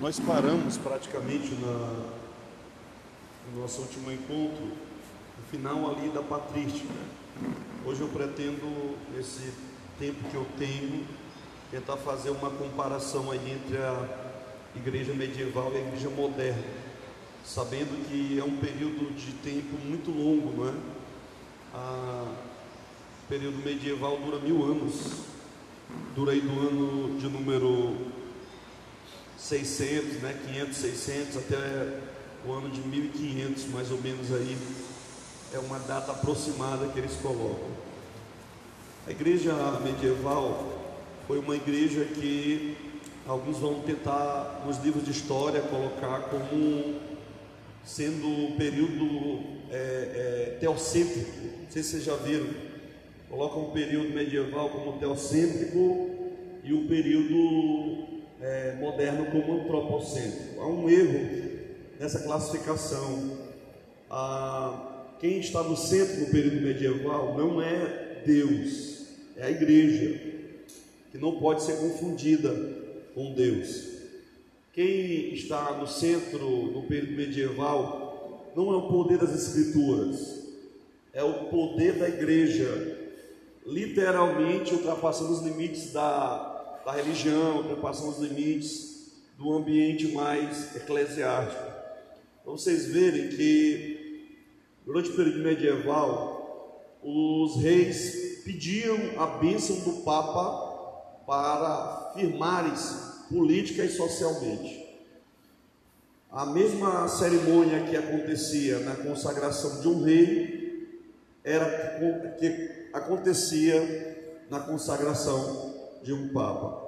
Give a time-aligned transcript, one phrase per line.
[0.00, 2.04] Nós paramos praticamente na,
[3.52, 6.94] no nosso último encontro, no final ali da patrística.
[7.84, 9.52] Hoje eu pretendo, nesse
[9.98, 11.04] tempo que eu tenho,
[11.72, 14.08] tentar fazer uma comparação aí entre a
[14.76, 16.62] igreja medieval e a igreja moderna,
[17.44, 20.74] sabendo que é um período de tempo muito longo, não é?
[21.74, 22.24] A,
[23.24, 25.24] o período medieval dura mil anos,
[26.14, 28.17] dura aí do ano de número
[29.38, 31.56] 600, né, 500, 600 até
[32.46, 34.56] o ano de 1500, mais ou menos aí,
[35.54, 37.68] é uma data aproximada que eles colocam.
[39.06, 40.78] A igreja medieval
[41.26, 42.76] foi uma igreja que
[43.26, 46.96] alguns vão tentar nos livros de história colocar como
[47.84, 51.30] sendo um período é, é, teocêntrico.
[51.62, 52.48] Não sei se vocês já viram.
[53.30, 56.10] Colocam o período medieval como teocêntrico
[56.64, 58.07] e o período
[58.40, 60.60] é, moderno como antropocêntrico.
[60.60, 61.48] Há um erro
[61.98, 63.38] nessa classificação.
[64.10, 70.20] Ah, quem está no centro no período medieval não é Deus, é a igreja,
[71.10, 72.54] que não pode ser confundida
[73.14, 73.88] com Deus.
[74.72, 80.38] Quem está no centro no período medieval não é o poder das Escrituras,
[81.12, 82.96] é o poder da igreja,
[83.66, 86.47] literalmente ultrapassando os limites da
[86.88, 91.62] da religião, ultrapassando os limites do ambiente mais eclesiástico.
[92.42, 94.38] Para vocês verem que
[94.86, 102.90] durante o período medieval, os reis pediam a bênção do Papa para firmares
[103.28, 104.88] política e socialmente.
[106.30, 110.88] A mesma cerimônia que acontecia na consagração de um rei
[111.44, 116.86] era que acontecia na consagração de um papa.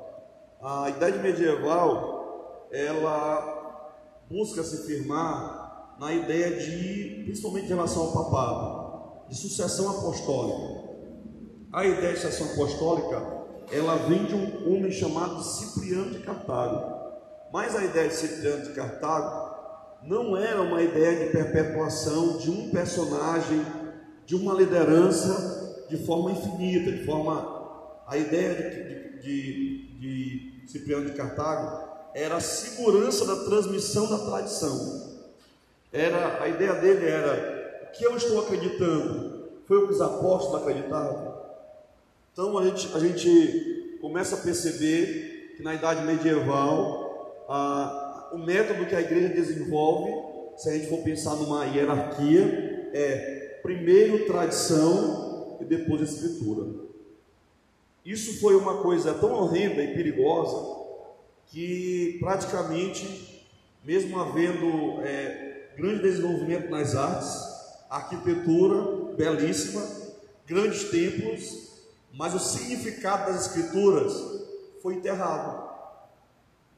[0.62, 3.86] A idade medieval, ela
[4.28, 10.90] busca se firmar na ideia de, principalmente em relação ao papado, de sucessão apostólica.
[11.72, 13.40] A ideia de sucessão apostólica,
[13.72, 17.00] ela vem de um homem chamado Cipriano de Cartago.
[17.52, 19.50] Mas a ideia de Cipriano de Cartago
[20.02, 23.64] não era uma ideia de perpetuação de um personagem,
[24.24, 27.49] de uma liderança de forma infinita, de forma.
[28.10, 34.18] A ideia de, de de, de Cipriano de Cartago era a segurança da transmissão da
[34.18, 35.20] tradição.
[35.92, 40.62] Era a ideia dele era o que eu estou acreditando foi o que os apóstolos
[40.62, 41.32] acreditavam.
[42.32, 48.86] Então a gente, a gente começa a perceber que na idade medieval a, o método
[48.86, 50.10] que a igreja desenvolve,
[50.56, 56.89] se a gente for pensar numa hierarquia, é primeiro tradição e depois escritura.
[58.04, 60.80] Isso foi uma coisa tão horrenda e perigosa
[61.48, 63.46] que praticamente,
[63.84, 67.36] mesmo havendo é, grande desenvolvimento nas artes,
[67.90, 69.82] arquitetura belíssima,
[70.46, 71.70] grandes templos,
[72.12, 74.12] mas o significado das escrituras
[74.82, 75.68] foi enterrado.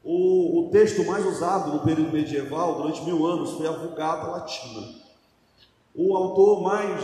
[0.03, 5.01] O, o texto mais usado no período medieval, durante mil anos, foi a Vulgata Latina.
[5.95, 7.01] O autor mais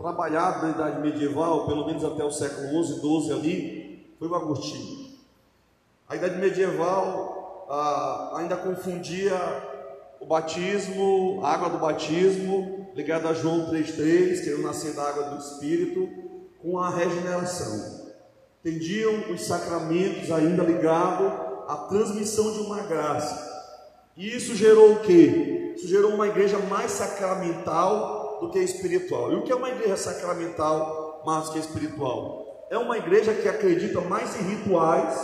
[0.00, 5.10] trabalhado na idade medieval, pelo menos até o século XI, XII ali, foi o Agostinho.
[6.08, 9.36] A idade medieval ah, ainda confundia
[10.18, 15.38] o batismo, a água do batismo, ligada a João 3,3, querendo nascer da água do
[15.38, 16.08] Espírito,
[16.62, 18.10] com a regeneração.
[18.64, 21.30] Entendiam os sacramentos ainda ligados
[21.68, 23.48] à transmissão de uma graça.
[24.16, 25.74] E isso gerou o quê?
[25.76, 29.32] Isso gerou uma igreja mais sacramental do que espiritual.
[29.32, 32.66] E o que é uma igreja sacramental mais que espiritual?
[32.70, 35.14] É uma igreja que acredita mais em rituais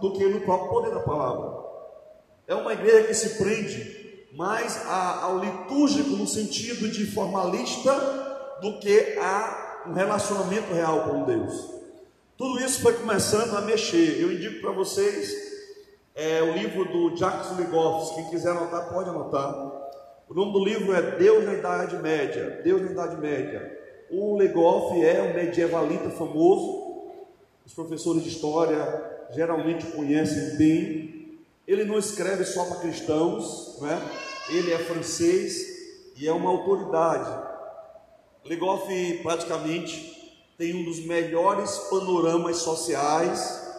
[0.00, 1.62] do que no próprio poder da palavra.
[2.46, 7.92] É uma igreja que se prende mais a, ao litúrgico no sentido de formalista
[8.60, 11.70] do que a um relacionamento real com Deus.
[12.36, 14.20] Tudo isso foi começando a mexer.
[14.20, 15.32] Eu indico para vocês
[16.14, 18.14] é, o livro do Jacques Ligoffs.
[18.14, 19.71] Quem quiser anotar, pode anotar.
[20.32, 22.62] O nome do livro é Deus na Idade Média.
[22.64, 23.78] Deus na Idade Média.
[24.10, 27.02] O Legoff é um medievalita famoso.
[27.66, 31.38] Os professores de história geralmente conhecem bem.
[31.68, 34.00] Ele não escreve só para cristãos, né?
[34.48, 35.66] ele é francês
[36.16, 37.50] e é uma autoridade.
[38.42, 38.88] Legoff
[39.22, 43.70] praticamente tem um dos melhores panoramas sociais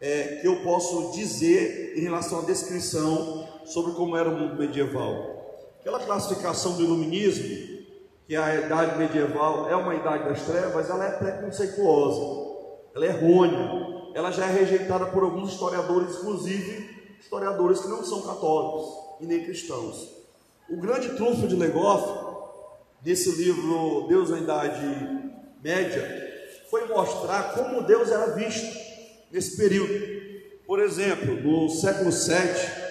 [0.00, 5.41] é, que eu posso dizer em relação à descrição sobre como era o mundo medieval.
[5.82, 7.82] Aquela classificação do iluminismo,
[8.28, 12.52] que a idade medieval é uma idade das trevas, ela é preconceituosa,
[12.94, 18.22] ela é errônea, ela já é rejeitada por alguns historiadores, inclusive historiadores que não são
[18.22, 20.08] católicos e nem cristãos.
[20.70, 22.06] O grande trunfo de Legoff,
[23.04, 28.72] nesse livro Deus na Idade Média, foi mostrar como Deus era visto
[29.32, 30.22] nesse período.
[30.64, 32.82] Por exemplo, no século VII,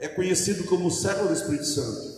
[0.00, 2.15] é conhecido como o século do Espírito Santo.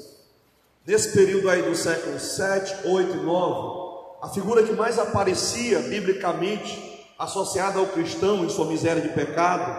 [0.88, 3.88] Nesse período aí do século 7, 8 e 9,
[4.22, 9.70] a figura que mais aparecia biblicamente associada ao cristão em sua miséria de pecado,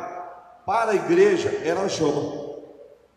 [0.67, 2.61] para a igreja era Jó.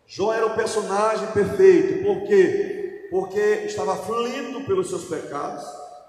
[0.07, 3.09] Jó era o personagem perfeito, por quê?
[3.11, 5.63] Porque estava aflito pelos seus pecados,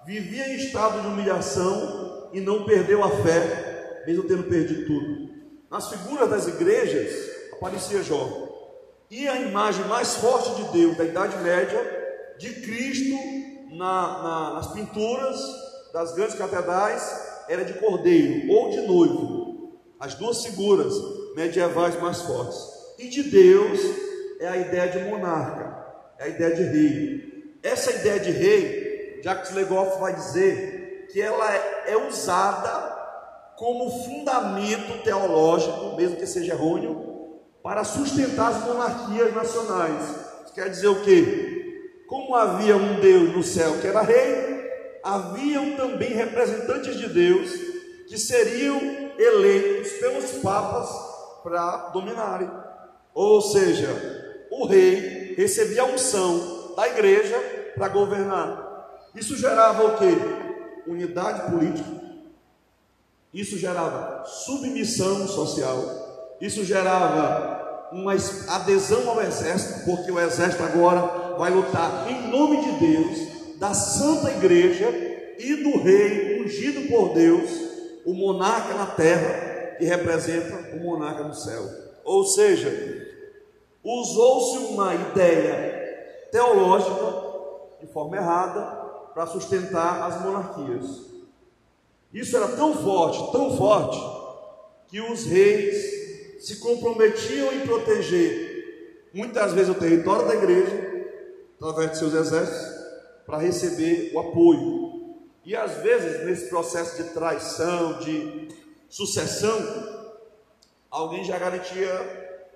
[0.06, 5.28] vivia em estado de humilhação e não perdeu a fé, mesmo tendo perdido tudo.
[5.70, 7.12] Nas figuras das igrejas
[7.52, 8.43] aparecia Jó.
[9.16, 11.80] E a imagem mais forte de Deus da Idade Média,
[12.36, 13.16] de Cristo
[13.70, 15.40] na, na, nas pinturas
[15.92, 19.78] das grandes catedrais, era de cordeiro ou de noivo.
[20.00, 20.92] As duas figuras
[21.36, 22.58] medievais mais fortes.
[22.98, 23.78] E de Deus
[24.40, 27.60] é a ideia de monarca, é a ideia de rei.
[27.62, 35.04] Essa ideia de rei, Jacques Legoff vai dizer que ela é, é usada como fundamento
[35.04, 37.13] teológico, mesmo que seja errôneo,
[37.64, 40.02] para sustentar as monarquias nacionais.
[40.44, 42.02] Isso quer dizer o quê?
[42.06, 47.50] Como havia um Deus no céu que era rei, haviam também representantes de Deus
[48.06, 48.78] que seriam
[49.18, 50.90] eleitos pelos papas
[51.42, 52.50] para dominarem.
[53.14, 57.38] Ou seja, o rei recebia a unção da igreja
[57.74, 59.08] para governar.
[59.14, 60.12] Isso gerava o quê?
[60.86, 62.04] Unidade política.
[63.32, 66.04] Isso gerava submissão social
[66.40, 67.53] isso gerava
[67.94, 68.12] uma
[68.48, 74.32] adesão ao exército, porque o exército agora vai lutar em nome de Deus, da Santa
[74.32, 74.88] Igreja
[75.38, 77.48] e do rei ungido por Deus,
[78.04, 81.62] o monarca na terra, que representa o monarca no céu.
[82.04, 82.68] Ou seja,
[83.82, 87.24] usou-se uma ideia teológica
[87.80, 88.60] de forma errada
[89.14, 91.04] para sustentar as monarquias.
[92.12, 93.98] Isso era tão forte, tão forte,
[94.88, 96.03] que os reis
[96.44, 101.06] se comprometiam em proteger muitas vezes o território da igreja,
[101.56, 102.84] através de seus exércitos,
[103.24, 105.14] para receber o apoio.
[105.42, 108.48] E às vezes, nesse processo de traição, de
[108.90, 109.58] sucessão,
[110.90, 111.88] alguém já garantia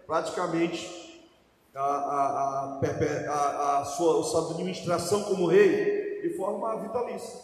[0.06, 1.26] praticamente
[1.74, 7.40] a, a, a, a sua, sua administração como rei de forma vitalícia.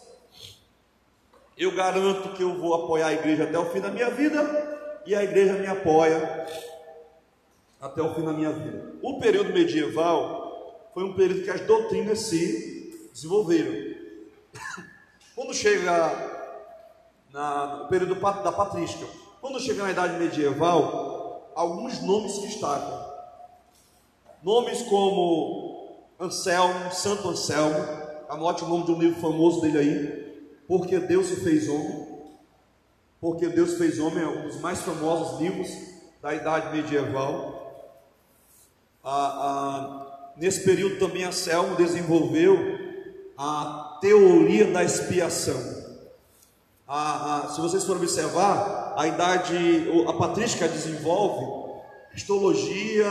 [1.57, 4.74] Eu garanto que eu vou apoiar a igreja até o fim da minha vida,
[5.05, 6.47] e a igreja me apoia
[7.79, 8.93] até o fim da minha vida.
[9.01, 13.73] O período medieval foi um período que as doutrinas se desenvolveram.
[15.35, 16.33] Quando chega
[17.31, 19.05] na, no período da patrística,
[19.41, 23.13] quando chega na idade medieval, alguns nomes se destacam.
[24.41, 27.75] Nomes como Anselmo, Santo Anselmo,
[28.29, 30.25] anote o nome de um livro famoso dele aí,
[30.67, 32.14] Porque Deus se fez homem
[33.19, 35.69] porque Deus fez homem, é um dos mais famosos livros
[36.21, 37.93] da idade medieval.
[39.03, 42.57] Ah, ah, nesse período também Anselmo desenvolveu
[43.37, 45.59] a teoria da expiação.
[46.87, 51.81] Ah, se vocês forem observar, a idade, a patrística desenvolve
[52.13, 53.07] histologia,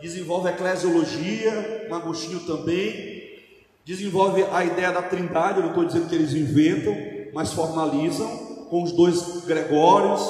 [0.00, 3.40] desenvolve eclesiologia, Agostinho também,
[3.84, 6.96] desenvolve a ideia da trindade, eu não estou dizendo que eles inventam,
[7.34, 10.26] mas formalizam com os dois Gregórios,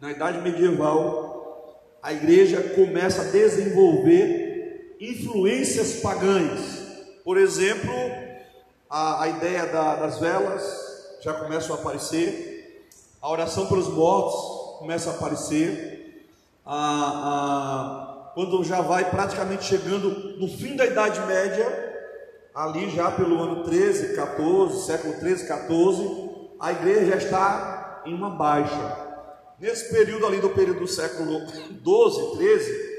[0.00, 6.58] na idade medieval, a igreja começa a desenvolver influências pagãs.
[7.22, 7.94] Por exemplo,
[8.90, 10.60] a, a ideia da, das velas
[11.22, 12.90] já começa a aparecer,
[13.22, 16.26] a oração pelos mortos começa a aparecer,
[16.66, 21.92] a, a, quando já vai praticamente chegando no fim da Idade Média,
[22.52, 26.29] ali já pelo ano 13, 14, século 13, 14,
[26.60, 29.08] a igreja está em uma baixa.
[29.58, 31.40] Nesse período ali do período do século
[31.70, 32.90] 12, 13,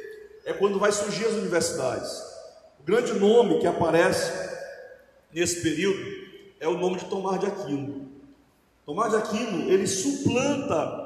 [0.46, 2.12] é quando vai surgir as universidades.
[2.80, 4.32] O grande nome que aparece
[5.32, 6.04] nesse período
[6.60, 8.10] é o nome de Tomás de Aquino.
[8.84, 11.00] Tomás de Aquino, ele suplanta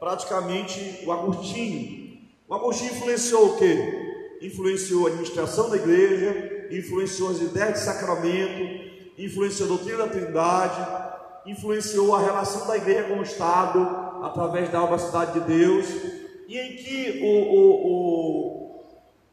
[0.00, 2.18] praticamente o Agostinho.
[2.48, 4.38] O Agostinho influenciou o quê?
[4.42, 11.00] Influenciou a administração da igreja, influenciou as ideias de sacramento, influenciou a doutrina da Trindade,
[11.46, 13.80] influenciou a relação da igreja com o Estado
[14.22, 15.86] através da cidade de Deus,
[16.46, 18.84] e em que o, o, o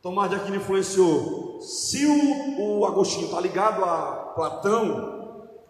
[0.01, 1.59] Tomás de Aquino influenciou.
[1.61, 5.17] Se o, o Agostinho está ligado a Platão,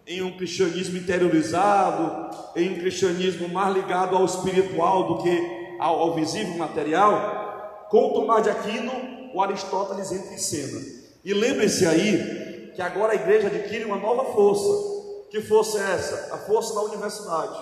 [0.06, 6.14] em um cristianismo interiorizado, em um cristianismo mais ligado ao espiritual do que ao, ao
[6.14, 8.92] visível material, com Tomás de Aquino,
[9.34, 10.80] o Aristóteles entra em cena.
[11.24, 14.97] E lembre-se aí que agora a igreja adquire uma nova força.
[15.30, 16.34] Que força é essa?
[16.34, 17.58] A força da universidade.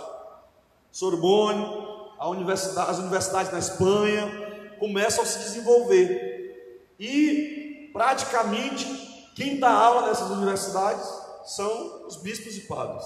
[0.92, 1.87] Sorbonne,
[2.28, 6.94] universidade, as universidades na Espanha começam a se desenvolver.
[6.99, 8.87] E praticamente
[9.35, 11.06] quem dá aula nessas universidades
[11.44, 13.04] são os bispos e padres.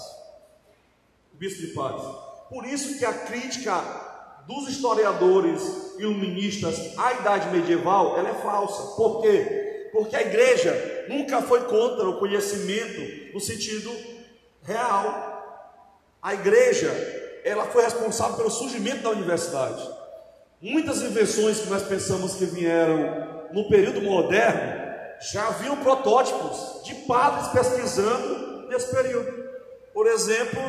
[1.33, 2.05] Bispos e padres.
[2.49, 3.83] Por isso que a crítica
[4.47, 5.63] dos historiadores
[5.99, 8.95] iluministas à idade medieval ela é falsa.
[8.97, 9.89] Por quê?
[9.93, 13.91] Porque a igreja nunca foi contra o conhecimento no sentido
[14.63, 15.39] real.
[16.23, 16.91] A igreja
[17.45, 19.89] ela foi responsável pelo surgimento da universidade.
[20.61, 24.81] Muitas invenções que nós pensamos que vieram no período moderno
[25.33, 29.51] já haviam protótipos de padres pesquisando nesse período.
[29.93, 30.61] Por exemplo,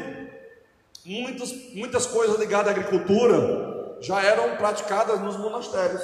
[1.05, 6.01] muitos, muitas coisas ligadas à agricultura já eram praticadas nos monastérios.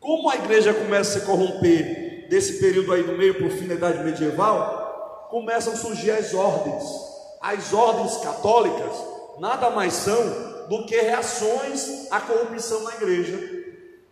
[0.00, 3.68] Como a igreja começa a se corromper desse período aí do meio para o fim
[3.68, 4.81] da idade medieval,
[5.32, 6.84] começam a surgir as ordens.
[7.40, 8.92] As ordens católicas
[9.40, 13.40] nada mais são do que reações à corrupção na igreja.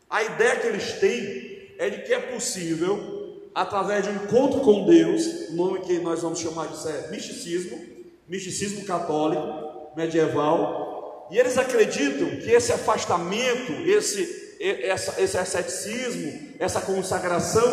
[0.08, 4.86] A ideia que eles têm é de que é possível, através de um encontro com
[4.86, 7.78] Deus, o nome que nós vamos chamar de é misticismo,
[8.26, 17.70] misticismo católico, medieval, e eles acreditam que esse afastamento, esse, esse asceticismo, essa consagração,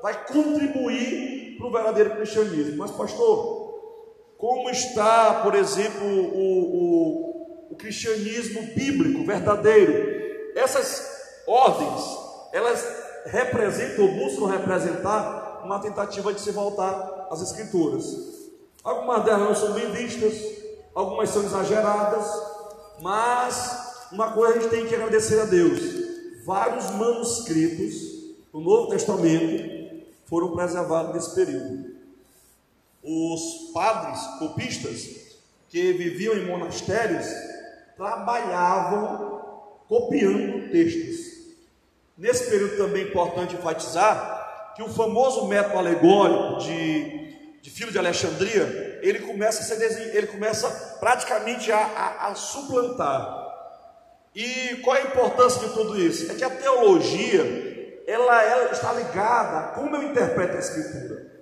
[0.00, 2.78] vai contribuir para o verdadeiro cristianismo.
[2.78, 3.68] Mas, pastor,
[4.38, 10.52] como está, por exemplo, o, o, o cristianismo bíblico verdadeiro.
[10.54, 12.02] Essas ordens,
[12.52, 12.86] elas
[13.26, 18.04] representam ou buscam representar uma tentativa de se voltar às escrituras.
[18.82, 20.34] Algumas delas não são bem vistas,
[20.94, 22.26] algumas são exageradas,
[23.02, 25.80] mas uma coisa a gente tem que agradecer a Deus:
[26.44, 27.94] vários manuscritos
[28.52, 29.77] do Novo Testamento
[30.28, 31.98] foram preservados nesse período
[33.02, 35.08] os padres copistas
[35.68, 37.26] que viviam em monastérios
[37.96, 39.40] trabalhavam
[39.88, 41.38] copiando textos.
[42.16, 47.98] Nesse período também é importante enfatizar que o famoso método alegórico de, de Filho de
[47.98, 50.68] Alexandria, ele começa a ser ele começa
[51.00, 53.46] praticamente a, a, a suplantar.
[54.34, 56.30] E qual a importância de tudo isso?
[56.30, 57.67] É que a teologia,
[58.10, 61.38] ela, ela está ligada a como eu interpreto a escritura.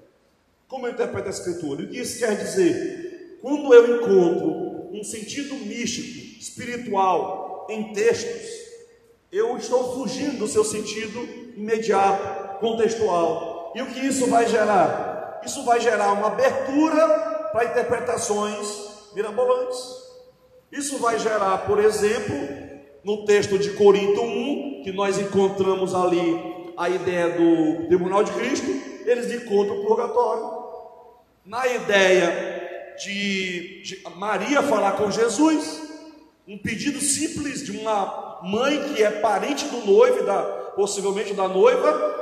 [0.69, 1.83] Como eu interpreto a Escritura?
[1.83, 3.39] O que isso quer dizer?
[3.41, 8.51] Quando eu encontro um sentido místico, espiritual, em textos,
[9.31, 11.21] eu estou fugindo do seu sentido
[11.57, 13.73] imediato, contextual.
[13.77, 15.41] E o que isso vai gerar?
[15.45, 17.09] Isso vai gerar uma abertura
[17.53, 18.67] para interpretações
[19.15, 19.79] mirabolantes.
[20.73, 22.35] Isso vai gerar, por exemplo,
[23.05, 28.67] no texto de Corinto 1, que nós encontramos ali a ideia do tribunal de Cristo,
[29.05, 30.67] eles encontram o purgatório
[31.45, 35.83] na ideia de, de Maria falar com Jesus,
[36.47, 40.43] um pedido simples de uma mãe que é parente do noivo, da,
[40.75, 42.15] possivelmente da noiva,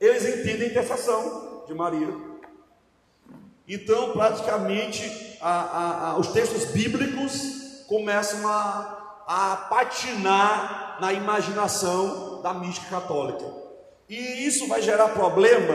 [0.00, 2.08] eles entendem a intercessão de Maria.
[3.68, 8.92] Então, praticamente, a, a, a, os textos bíblicos começam a,
[9.68, 13.65] patinar na imaginação da mística católica.
[14.08, 15.74] E isso vai gerar problema,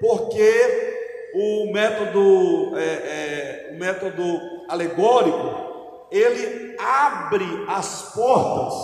[0.00, 8.74] porque o método, é, é, o método alegórico, ele abre as portas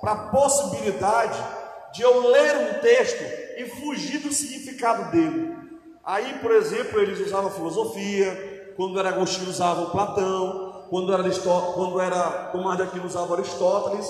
[0.00, 1.38] para a possibilidade
[1.92, 3.22] de eu ler um texto
[3.56, 5.54] e fugir do significado dele.
[6.04, 11.22] Aí, por exemplo, eles usavam filosofia, quando era Agostinho usavam Platão, quando era,
[11.74, 14.06] quando era Tomás de Aquino usava Aristóteles,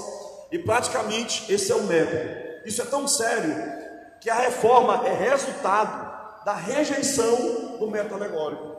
[0.50, 2.44] e praticamente esse é o método.
[2.64, 3.83] Isso é tão sério
[4.24, 8.74] que a reforma é resultado da rejeição do método alegórico.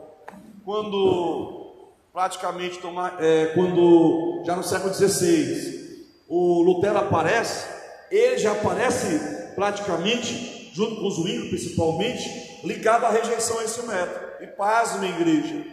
[0.64, 2.80] Quando praticamente
[3.20, 7.64] é, quando já no século XVI o Lutero aparece,
[8.10, 14.42] ele já aparece praticamente, junto com os Zwingli principalmente, ligado à rejeição a esse método.
[14.42, 15.64] E pasme, igreja,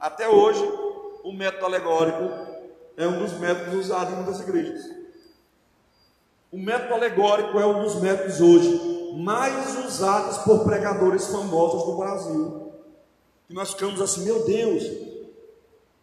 [0.00, 0.68] até hoje
[1.22, 2.28] o método alegórico
[2.96, 4.82] é um dos métodos usados em muitas igrejas.
[6.50, 12.72] O método alegórico é um dos métodos hoje mais usadas por pregadores famosos do Brasil.
[13.48, 14.84] E nós ficamos assim, meu Deus,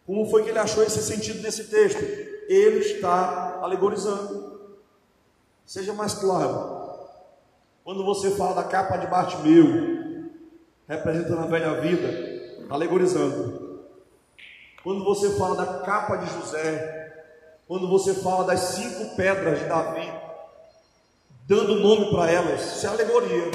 [0.06, 2.00] como foi que ele achou esse sentido nesse texto?
[2.48, 4.60] Ele está alegorizando.
[5.64, 6.80] Seja mais claro.
[7.84, 10.28] Quando você fala da capa de Bartimeu,
[10.88, 12.08] representando a velha vida,
[12.68, 13.80] alegorizando.
[14.82, 17.00] Quando você fala da capa de José,
[17.68, 20.12] quando você fala das cinco pedras de Davi,
[21.50, 22.76] dando nome para elas.
[22.76, 23.50] Isso é alegoria.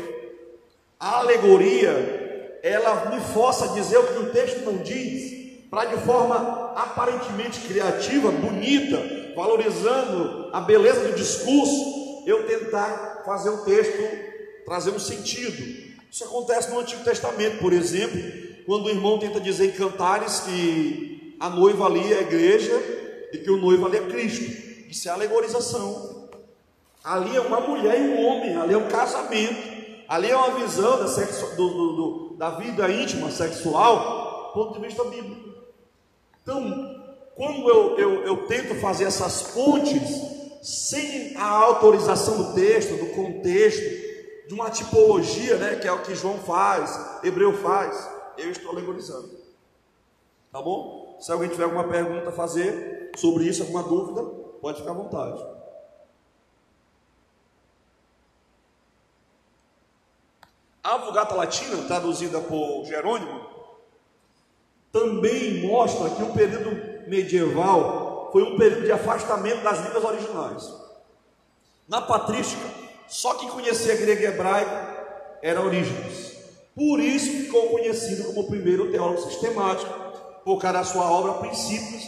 [0.99, 6.03] A alegoria, ela me força a dizer o que o texto não diz, para de
[6.03, 9.01] forma aparentemente criativa, bonita,
[9.33, 14.25] valorizando a beleza do discurso, eu tentar fazer o texto
[14.65, 15.95] trazer um sentido.
[16.11, 18.19] Isso acontece no Antigo Testamento, por exemplo,
[18.65, 22.73] quando o irmão tenta dizer em cantares que a noiva ali é a igreja
[23.31, 24.51] e que o noivo ali é Cristo.
[24.89, 26.14] Isso é alegorização.
[27.05, 29.75] Ali é uma mulher e um homem, ali é um casamento.
[30.07, 31.55] Ali é uma visão da, sexu...
[31.55, 35.53] do, do, do, da vida íntima sexual, do ponto de vista bíblico.
[36.41, 36.63] Então,
[37.35, 40.01] quando eu, eu, eu tento fazer essas pontes,
[40.63, 43.83] sem a autorização do texto, do contexto,
[44.47, 49.29] de uma tipologia, né, que é o que João faz, Hebreu faz, eu estou alegorizando.
[50.51, 51.17] Tá bom?
[51.19, 54.23] Se alguém tiver alguma pergunta a fazer sobre isso, alguma dúvida,
[54.59, 55.54] pode ficar à vontade.
[60.85, 63.41] A Vulgata Latina, traduzida por Jerônimo,
[64.91, 70.73] também mostra que o período medieval foi um período de afastamento das línguas originais.
[71.87, 72.69] Na patrística,
[73.07, 74.71] só quem conhecia grego e hebraico
[75.41, 76.37] era Orígenes.
[76.75, 79.91] Por isso ficou conhecido como o primeiro teólogo sistemático,
[80.43, 82.03] por causa da sua obra Princípios,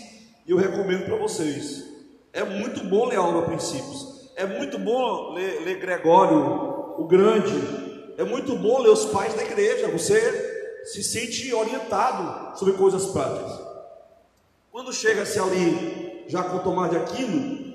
[0.46, 1.84] e eu recomendo para vocês.
[2.32, 4.30] É muito bom ler a obra Princípios.
[4.36, 7.97] É muito bom ler, ler Gregório, o Grande.
[8.18, 9.88] É muito bom ler os pais da igreja.
[9.90, 13.62] Você se sente orientado sobre coisas práticas.
[14.72, 17.68] Quando chega-se ali, já com Tomás de Aquino,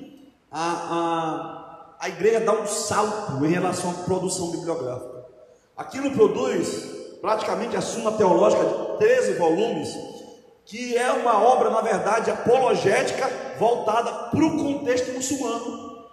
[0.50, 1.62] a, a
[2.02, 5.24] a igreja dá um salto em relação à produção bibliográfica.
[5.76, 6.84] Aquilo produz
[7.20, 9.96] praticamente a Suma Teológica de 13 volumes,
[10.64, 16.08] que é uma obra, na verdade, apologética voltada para o contexto muçulmano.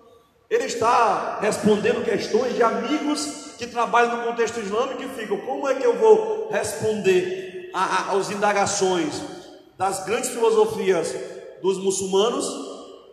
[0.48, 5.75] Ele está respondendo questões de amigos que trabalham no contexto islâmico e ficam: como é
[5.75, 7.69] que eu vou responder
[8.10, 9.21] aos indagações
[9.77, 11.13] das grandes filosofias
[11.62, 12.47] dos muçulmanos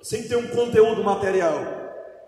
[0.02, 1.60] sem ter um conteúdo material?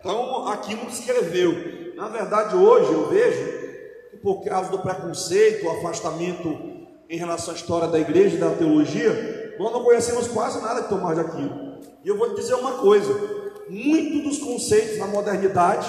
[0.00, 1.94] Então, aquilo que escreveu.
[1.94, 3.44] Na verdade, hoje eu vejo
[4.10, 6.76] que por causa do preconceito, o afastamento
[7.08, 10.88] em relação à história da igreja e da teologia, nós não conhecemos quase nada de
[10.88, 11.78] Tomás de Aquino.
[12.04, 13.12] E eu vou te dizer uma coisa:
[13.68, 15.88] muitos dos conceitos na modernidade,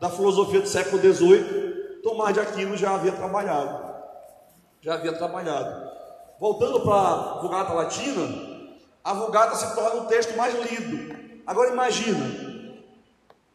[0.00, 3.94] da filosofia do século XVIII, Tomás de Aquino já havia trabalhado.
[4.80, 5.90] Já havia trabalhado.
[6.38, 8.28] Voltando para a Vulgata Latina,
[9.02, 11.16] a Vulgata se torna o texto mais lido.
[11.46, 12.46] Agora imagina,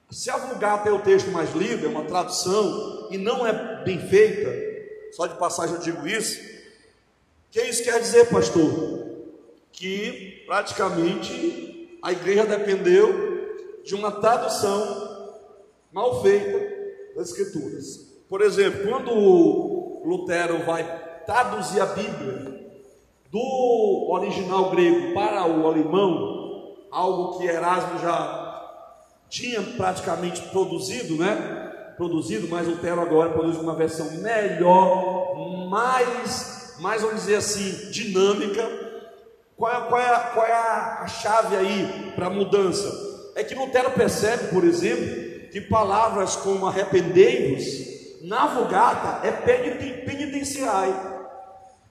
[0.10, 4.00] se a Vulgata é o texto mais lido, é uma tradução e não é bem
[4.00, 4.50] feita,
[5.14, 9.08] só de passagem eu digo isso, o que isso quer dizer, pastor?
[9.72, 15.01] Que praticamente a igreja dependeu de uma tradução
[15.92, 16.82] mal feita
[17.16, 18.12] das Escrituras.
[18.30, 20.84] Por exemplo, quando Lutero vai
[21.26, 22.52] traduzir a Bíblia
[23.30, 28.42] do original grego para o alemão, algo que Erasmo já
[29.30, 31.94] tinha praticamente produzido, né?
[31.96, 35.36] Produzido, mas Lutero agora produz uma versão melhor,
[35.70, 38.68] mais, mais vamos dizer assim, dinâmica.
[39.56, 43.32] Qual é, qual é, qual é a chave aí para a mudança?
[43.36, 50.94] É que Lutero percebe, por exemplo, que palavras como arrependei-vos, na Vulgata é penitenciai.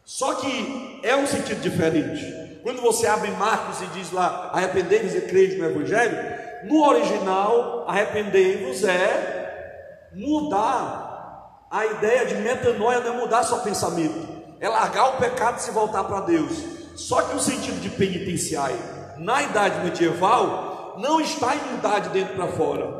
[0.04, 2.58] Só que é um sentido diferente.
[2.62, 6.16] Quando você abre Marcos e diz lá, arrependei-vos e crede no Evangelho,
[6.64, 14.68] no original, arrependei-vos é mudar a ideia de metanoia, não é mudar seu pensamento, é
[14.68, 16.52] largar o pecado e se voltar para Deus.
[16.96, 18.76] Só que o sentido de penitenciário
[19.18, 22.99] na idade medieval não está em mudar de dentro para fora,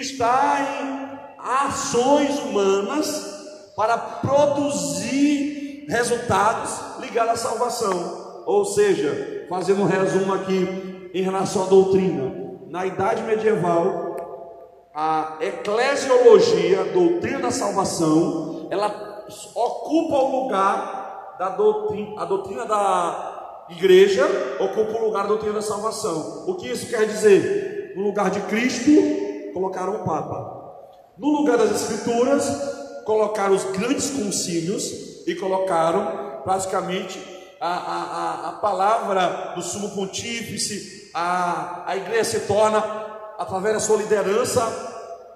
[0.00, 3.34] está em ações humanas
[3.76, 8.42] para produzir resultados ligados à salvação.
[8.46, 12.32] Ou seja, fazendo um resumo aqui em relação à doutrina,
[12.68, 14.14] na idade medieval,
[14.94, 23.66] a eclesiologia, a doutrina da salvação, ela ocupa o lugar da doutrina, a doutrina da
[23.70, 24.24] igreja
[24.60, 26.44] ocupa o lugar da doutrina da salvação.
[26.46, 27.94] O que isso quer dizer?
[27.96, 28.90] No lugar de Cristo,
[29.54, 30.64] colocaram o Papa.
[31.16, 32.44] No lugar das Escrituras,
[33.04, 41.84] colocaram os grandes concílios e colocaram praticamente a, a, a, palavra do sumo pontífice, a,
[41.86, 42.78] a igreja se torna,
[43.38, 44.60] através da sua liderança,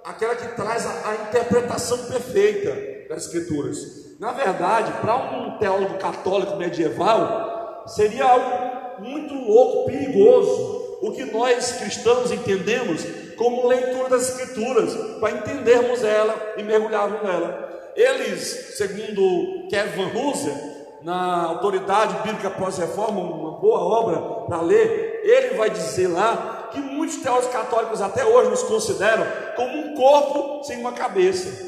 [0.04, 3.78] aquela que traz a, a interpretação perfeita das Escrituras.
[4.18, 10.98] Na verdade, para um teólogo católico medieval, seria algo muito louco, perigoso.
[11.00, 13.04] O que nós cristãos entendemos
[13.38, 17.92] como leitura das Escrituras, para entendermos ela e mergulharmos nela.
[17.96, 25.70] Eles, segundo Kevin Van na Autoridade Bíblica Pós-Reforma, uma boa obra para ler, ele vai
[25.70, 30.92] dizer lá que muitos teólogos católicos até hoje nos consideram como um corpo sem uma
[30.92, 31.66] cabeça.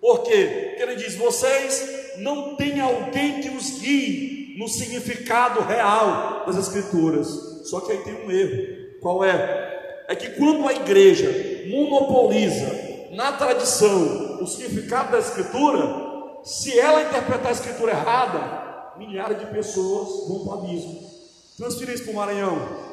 [0.00, 0.68] Por quê?
[0.68, 7.28] Porque ele diz: vocês não têm alguém que os guie no significado real das Escrituras.
[7.64, 9.00] Só que aí tem um erro.
[9.00, 9.73] Qual é?
[10.06, 11.30] É que quando a igreja
[11.68, 19.46] monopoliza na tradição o significado da Escritura, se ela interpretar a Escritura errada, milhares de
[19.46, 21.10] pessoas vão para o abismo.
[21.56, 22.84] Transfira isso para o Maranhão.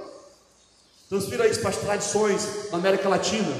[1.10, 3.52] Transfira isso para as tradições na América Latina.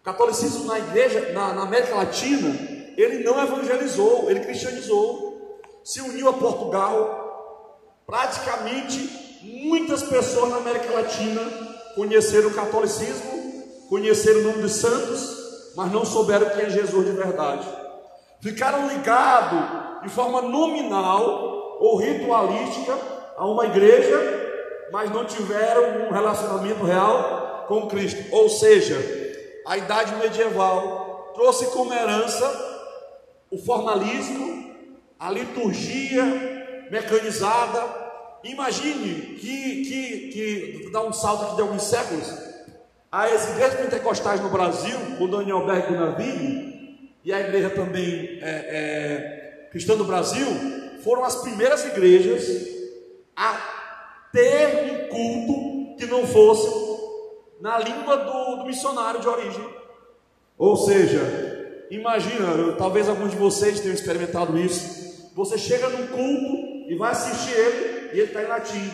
[0.00, 2.48] O catolicismo na igreja, na, na América Latina,
[2.96, 8.02] ele não evangelizou, ele cristianizou, se uniu a Portugal.
[8.06, 11.67] Praticamente muitas pessoas na América Latina
[11.98, 17.10] conheceram o catolicismo, conheceram o nome dos santos, mas não souberam quem é Jesus de
[17.10, 17.66] verdade.
[18.40, 22.96] Ficaram ligados de forma nominal ou ritualística
[23.36, 24.16] a uma igreja,
[24.92, 28.32] mas não tiveram um relacionamento real com Cristo.
[28.32, 28.96] Ou seja,
[29.66, 32.48] a idade medieval trouxe como herança
[33.50, 34.72] o formalismo,
[35.18, 36.24] a liturgia
[36.92, 38.07] mecanizada.
[38.44, 42.26] Imagine que, que, que dá um salto aqui de alguns séculos.
[43.10, 49.68] As igrejas pentecostais no Brasil, o Daniel Berg Navini, e a igreja também é, é,
[49.70, 50.46] cristã do Brasil,
[51.02, 52.46] foram as primeiras igrejas
[53.36, 53.56] a
[54.32, 56.68] ter um culto que não fosse
[57.60, 59.68] na língua do, do missionário de origem.
[60.56, 65.30] Ou seja, imagina, talvez alguns de vocês tenham experimentado isso.
[65.34, 68.92] Você chega num culto e vai assistir ele, e ele está em latim.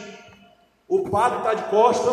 [0.88, 2.10] O padre está de costa,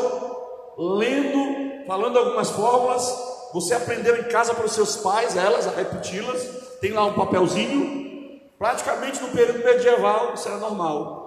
[0.77, 3.31] lendo, falando algumas fórmulas.
[3.53, 6.41] Você aprendeu em casa para os seus pais, elas, a repeti-las.
[6.79, 8.39] Tem lá um papelzinho.
[8.57, 11.21] Praticamente no período medieval, isso era normal.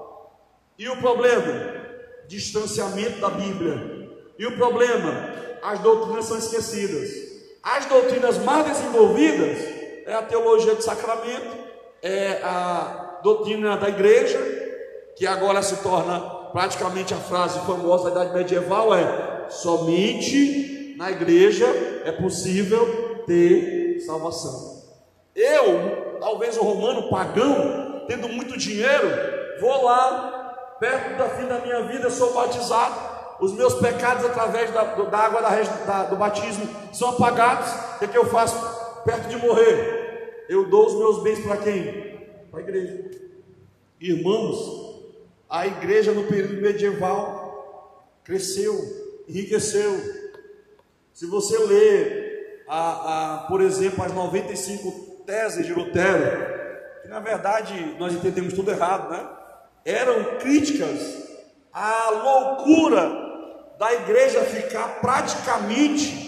[0.78, 1.82] E o problema?
[2.26, 4.08] Distanciamento da Bíblia
[4.38, 5.34] e o problema?
[5.62, 7.10] As doutrinas são esquecidas.
[7.62, 9.58] As doutrinas mais desenvolvidas
[10.06, 11.56] é a teologia do sacramento,
[12.02, 14.38] é a doutrina da igreja,
[15.16, 16.20] que agora se torna
[16.52, 21.66] praticamente a frase famosa da idade medieval é somente na igreja
[22.04, 24.74] é possível ter salvação.
[25.34, 29.08] Eu, talvez o romano pagão, tendo muito dinheiro,
[29.60, 32.94] vou lá, perto da fim da minha vida, sou batizado,
[33.40, 38.04] os meus pecados através da, da água da, da, do batismo são apagados, o que,
[38.04, 38.56] é que eu faço
[39.04, 40.44] perto de morrer?
[40.48, 42.46] Eu dou os meus bens para quem?
[42.50, 43.10] Para a igreja.
[44.00, 44.93] Irmãos,
[45.48, 48.74] a igreja no período medieval cresceu,
[49.28, 49.92] enriqueceu.
[51.12, 56.54] Se você ler, a, a, por exemplo, as 95 teses de Lutero,
[57.02, 59.28] que na verdade nós entendemos tudo errado, né?
[59.84, 60.98] Eram críticas
[61.72, 63.24] à loucura
[63.78, 66.24] da igreja ficar praticamente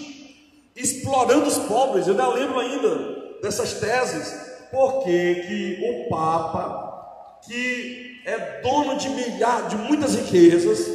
[0.75, 2.07] explorando os pobres.
[2.07, 4.31] Eu não lembro ainda dessas teses,
[4.69, 10.85] porque que o Papa, que é dono de milhares, de muitas riquezas,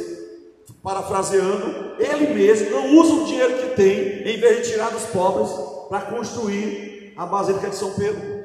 [0.83, 5.49] parafraseando, ele mesmo não usa o dinheiro que tem, em vez de tirar dos pobres,
[5.89, 8.43] para construir a Basílica de São Pedro.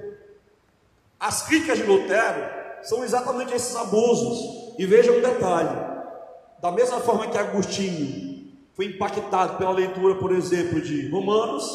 [1.20, 2.48] As críticas de Lutero
[2.82, 4.72] são exatamente esses abusos.
[4.78, 5.76] E veja um detalhe:
[6.62, 11.68] da mesma forma que Agostinho foi impactado pela leitura, por exemplo, de Romanos,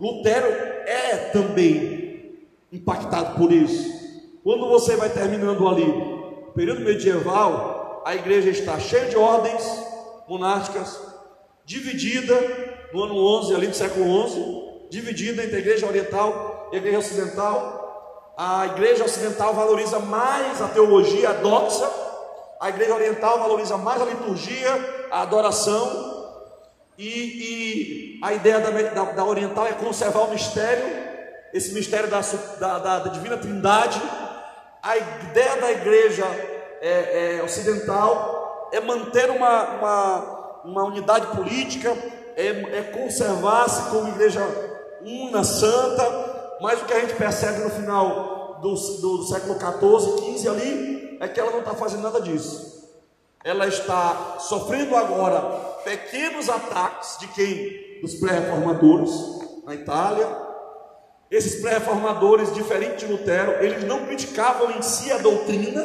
[0.00, 2.40] Lutero é também
[2.72, 4.00] impactado por isso.
[4.42, 6.09] Quando você vai terminando ali,
[6.60, 9.64] período medieval, a igreja está cheia de ordens
[10.28, 11.00] monásticas,
[11.64, 12.38] dividida
[12.92, 16.98] no ano 11, ali do século 11, dividida entre a igreja oriental e a igreja
[16.98, 18.34] ocidental.
[18.36, 21.90] A igreja ocidental valoriza mais a teologia doxa
[22.60, 26.36] a igreja oriental valoriza mais a liturgia, a adoração,
[26.98, 30.84] e, e a ideia da, da, da, oriental é conservar o mistério,
[31.54, 32.20] esse mistério da,
[32.58, 33.98] da, da divina trindade.
[34.82, 36.24] A ideia da igreja
[36.80, 41.96] é, é, ocidental é manter uma, uma, uma unidade política,
[42.36, 44.40] é, é conservar-se como igreja
[45.02, 50.22] una, santa, mas o que a gente percebe no final do, do, do século 14,
[50.22, 52.88] 15 ali, é que ela não está fazendo nada disso.
[53.44, 55.40] Ela está sofrendo agora
[55.84, 58.00] pequenos ataques de quem?
[58.00, 59.10] Dos pré-reformadores
[59.64, 60.49] na Itália.
[61.30, 65.80] Esses pré-reformadores, diferente de Lutero, eles não criticavam em si a doutrina.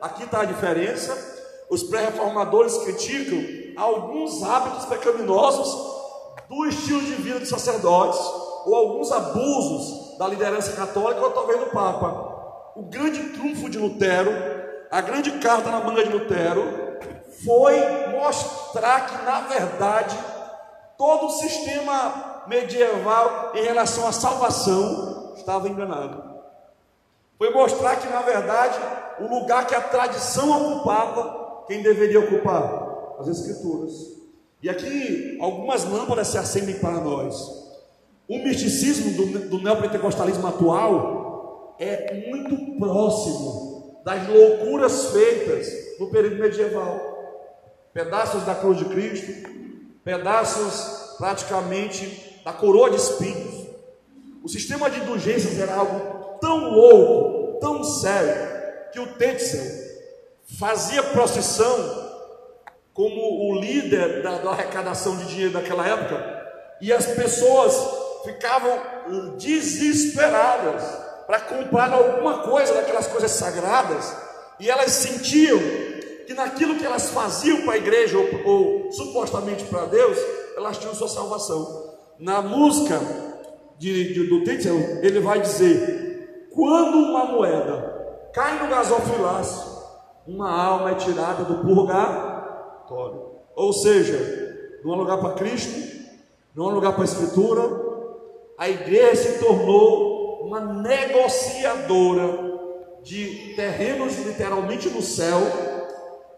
[0.00, 1.14] Aqui está a diferença.
[1.68, 3.38] Os pré-reformadores criticam
[3.76, 5.68] alguns hábitos pecaminosos
[6.48, 8.18] do estilo de vida dos sacerdotes,
[8.64, 12.72] ou alguns abusos da liderança católica, ou talvez do Papa.
[12.74, 14.32] O grande trunfo de Lutero,
[14.90, 16.62] a grande carta na manga de Lutero,
[17.44, 17.76] foi
[18.12, 20.16] mostrar que, na verdade,
[20.96, 26.36] todo o sistema medieval em relação à salvação estava enganado.
[27.38, 28.78] Foi mostrar que, na verdade,
[29.20, 33.16] o lugar que a tradição ocupava, quem deveria ocupar?
[33.18, 33.92] As Escrituras.
[34.62, 37.36] E aqui algumas lâmpadas se acendem para nós.
[38.28, 47.00] O misticismo do, do neopentecostalismo atual é muito próximo das loucuras feitas no período medieval.
[47.92, 49.50] Pedaços da cruz de Cristo,
[50.04, 53.66] pedaços praticamente da coroa de espinhos.
[54.40, 59.64] O sistema de indulgências era algo tão louco, tão sério, que o Tetzel
[60.56, 62.06] fazia procissão
[62.94, 66.46] como o líder da, da arrecadação de dinheiro daquela época,
[66.80, 67.74] e as pessoas
[68.24, 68.80] ficavam
[69.36, 70.84] desesperadas
[71.26, 74.16] para comprar alguma coisa daquelas coisas sagradas,
[74.60, 75.58] e elas sentiam
[76.24, 80.16] que naquilo que elas faziam para a igreja ou, ou supostamente para Deus,
[80.56, 81.85] elas tinham sua salvação.
[82.18, 82.98] Na música
[83.78, 89.76] de, de, do Tetzel, ele vai dizer: quando uma moeda cai no gasofilácio,
[90.26, 93.26] uma alma é tirada do purgatório.
[93.54, 96.06] Ou seja, não há lugar para Cristo,
[96.54, 97.86] não há lugar para a Escritura,
[98.58, 102.46] a igreja se tornou uma negociadora
[103.02, 105.40] de terrenos literalmente no céu,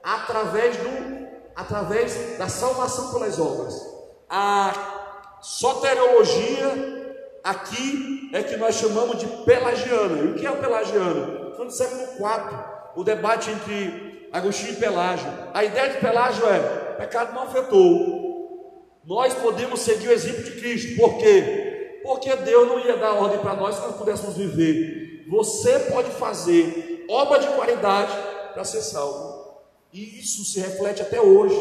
[0.02, 3.80] através, do, através da salvação pelas obras.
[4.28, 4.97] A
[5.40, 10.18] soteriologia aqui é que nós chamamos de pelagiana.
[10.22, 11.38] E o que é o pelagiano?
[11.58, 12.58] foi no século IV,
[12.94, 15.26] o debate entre Agostinho e Pelágio.
[15.52, 16.58] A ideia de Pelágio é:
[16.96, 18.94] pecado não afetou.
[19.04, 20.96] Nós podemos seguir o exemplo de Cristo.
[20.96, 22.00] Por quê?
[22.04, 25.26] Porque Deus não ia dar ordem para nós se nós pudéssemos viver.
[25.28, 28.12] Você pode fazer obra de qualidade
[28.54, 29.58] para ser salvo.
[29.92, 31.56] E isso se reflete até hoje.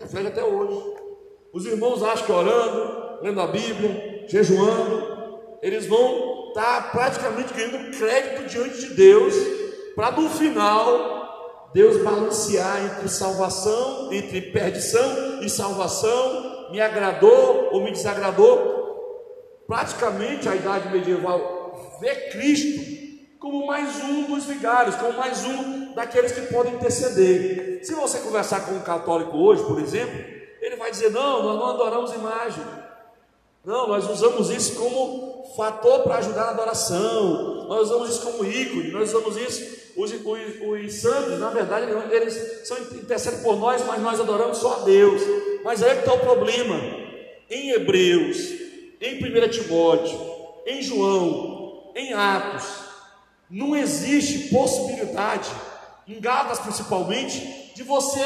[0.00, 0.96] Reflete até hoje.
[1.52, 5.18] Os irmãos acham que orando, lendo a Bíblia, jejuando,
[5.62, 9.34] eles vão está praticamente ganhando crédito diante de Deus,
[9.94, 17.92] para no final Deus balancear entre salvação, entre perdição e salvação, me agradou ou me
[17.92, 18.76] desagradou.
[19.66, 22.98] Praticamente a idade medieval vê Cristo
[23.38, 27.84] como mais um dos vigários, como mais um daqueles que podem interceder.
[27.84, 30.37] Se você conversar com um católico hoje, por exemplo,
[30.68, 32.64] ele vai dizer: Não, nós não adoramos imagem.
[33.64, 38.90] Não, nós usamos isso como fator para ajudar na adoração, nós usamos isso como ícone,
[38.92, 44.00] nós usamos isso, os, os, os santos, na verdade, eles são intercedem por nós, mas
[44.00, 45.20] nós adoramos só a Deus.
[45.64, 46.80] Mas aí é que está o problema.
[47.50, 48.38] Em Hebreus,
[49.00, 50.18] em 1 Timóteo,
[50.66, 52.64] em João, em Atos,
[53.50, 55.50] não existe possibilidade,
[56.06, 58.20] em Gálatas principalmente, de você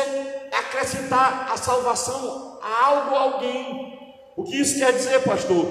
[0.53, 3.99] acrescentar a salvação a algo a alguém.
[4.37, 5.67] O que isso quer dizer, pastor?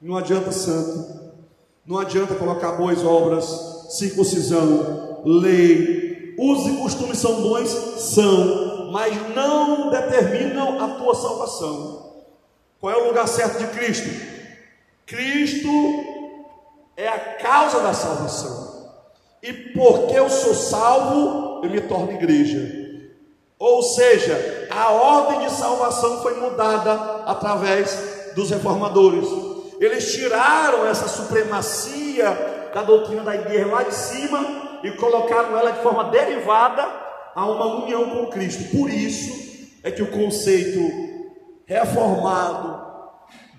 [0.00, 1.32] Não adianta santo,
[1.86, 3.44] não adianta colocar boas obras,
[3.90, 12.12] circuncisão, lei, usos e costumes são bons, são, mas não determinam a tua salvação.
[12.80, 14.08] Qual é o lugar certo de Cristo?
[15.06, 15.68] Cristo
[16.96, 18.90] é a causa da salvação.
[19.42, 22.81] E porque eu sou salvo, eu me torno igreja.
[23.62, 26.94] Ou seja, a ordem de salvação foi mudada
[27.26, 29.28] através dos reformadores.
[29.78, 35.80] Eles tiraram essa supremacia da doutrina da igreja lá de cima e colocaram ela de
[35.80, 36.84] forma derivada
[37.36, 38.76] a uma união com Cristo.
[38.76, 40.80] Por isso é que o conceito
[41.64, 42.84] reformado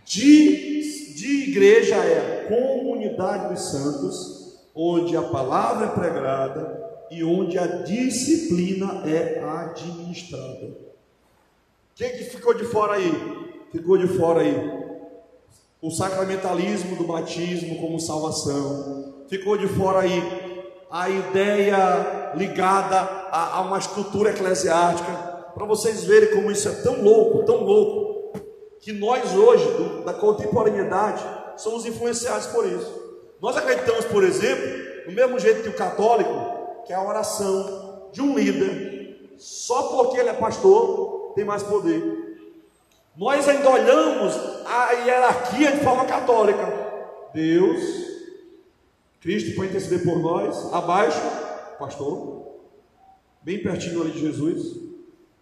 [0.04, 6.83] de, de igreja é comunidade dos santos, onde a palavra é pregada,
[7.14, 10.78] e onde a disciplina é administrada.
[11.96, 13.12] Quem que ficou de fora aí?
[13.72, 14.84] Ficou de fora aí
[15.84, 19.26] o sacramentalismo do batismo como salvação.
[19.28, 25.12] Ficou de fora aí a ideia ligada a, a uma estrutura eclesiástica.
[25.54, 28.40] Para vocês verem como isso é tão louco, tão louco,
[28.80, 31.22] que nós hoje, do, da contemporaneidade,
[31.58, 33.04] somos influenciados por isso.
[33.42, 34.66] Nós acreditamos, por exemplo,
[35.06, 36.32] do mesmo jeito que o católico,
[36.86, 42.24] que é a oração de um líder, só porque ele é pastor, tem mais poder.
[43.16, 44.34] Nós ainda olhamos
[44.66, 46.84] a hierarquia de forma católica.
[47.34, 47.82] Deus,
[49.22, 51.20] Cristo para interceder por nós, abaixo,
[51.78, 52.60] pastor,
[53.42, 54.80] bem pertinho ali de Jesus.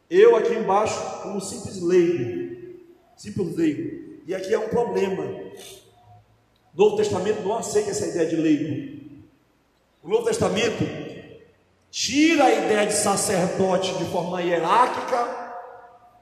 [0.10, 2.76] Eu aqui embaixo, como simples leigo,
[3.16, 4.22] discípulo leigo.
[4.28, 5.24] E aqui é um problema.
[5.24, 9.02] O Novo Testamento não aceita essa ideia de leigo.
[10.04, 10.84] O Novo Testamento
[11.92, 15.28] tira a ideia de sacerdote de forma hierárquica,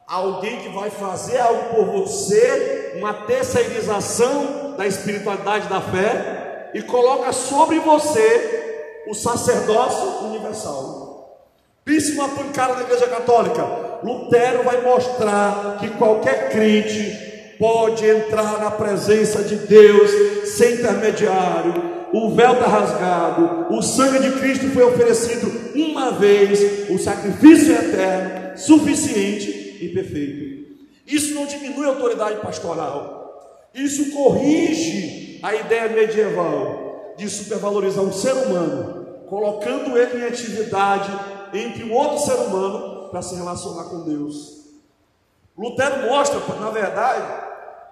[0.07, 7.31] alguém que vai fazer algo por você, uma terceirização da espiritualidade da fé, e coloca
[7.31, 11.39] sobre você o sacerdócio universal.
[11.85, 13.63] Pense uma pancada da Igreja Católica.
[14.03, 20.09] Lutero vai mostrar que qualquer crente pode entrar na presença de Deus
[20.49, 26.97] sem intermediário, o véu está rasgado, o sangue de Cristo foi oferecido uma vez, o
[26.97, 30.59] sacrifício é eterno, suficiente e perfeito.
[31.05, 38.33] Isso não diminui a autoridade pastoral, isso corrige a ideia medieval de supervalorizar um ser
[38.33, 41.11] humano, colocando ele em atividade
[41.53, 44.59] entre um outro ser humano para se relacionar com Deus.
[45.57, 47.49] Lutero mostra, na verdade,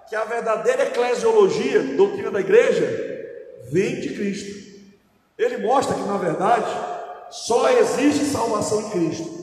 [0.08, 3.07] que a verdadeira eclesiologia, doutrina da igreja,
[3.70, 4.58] vem de Cristo.
[5.38, 6.66] Ele mostra que, na verdade,
[7.30, 9.38] só existe salvação em Cristo.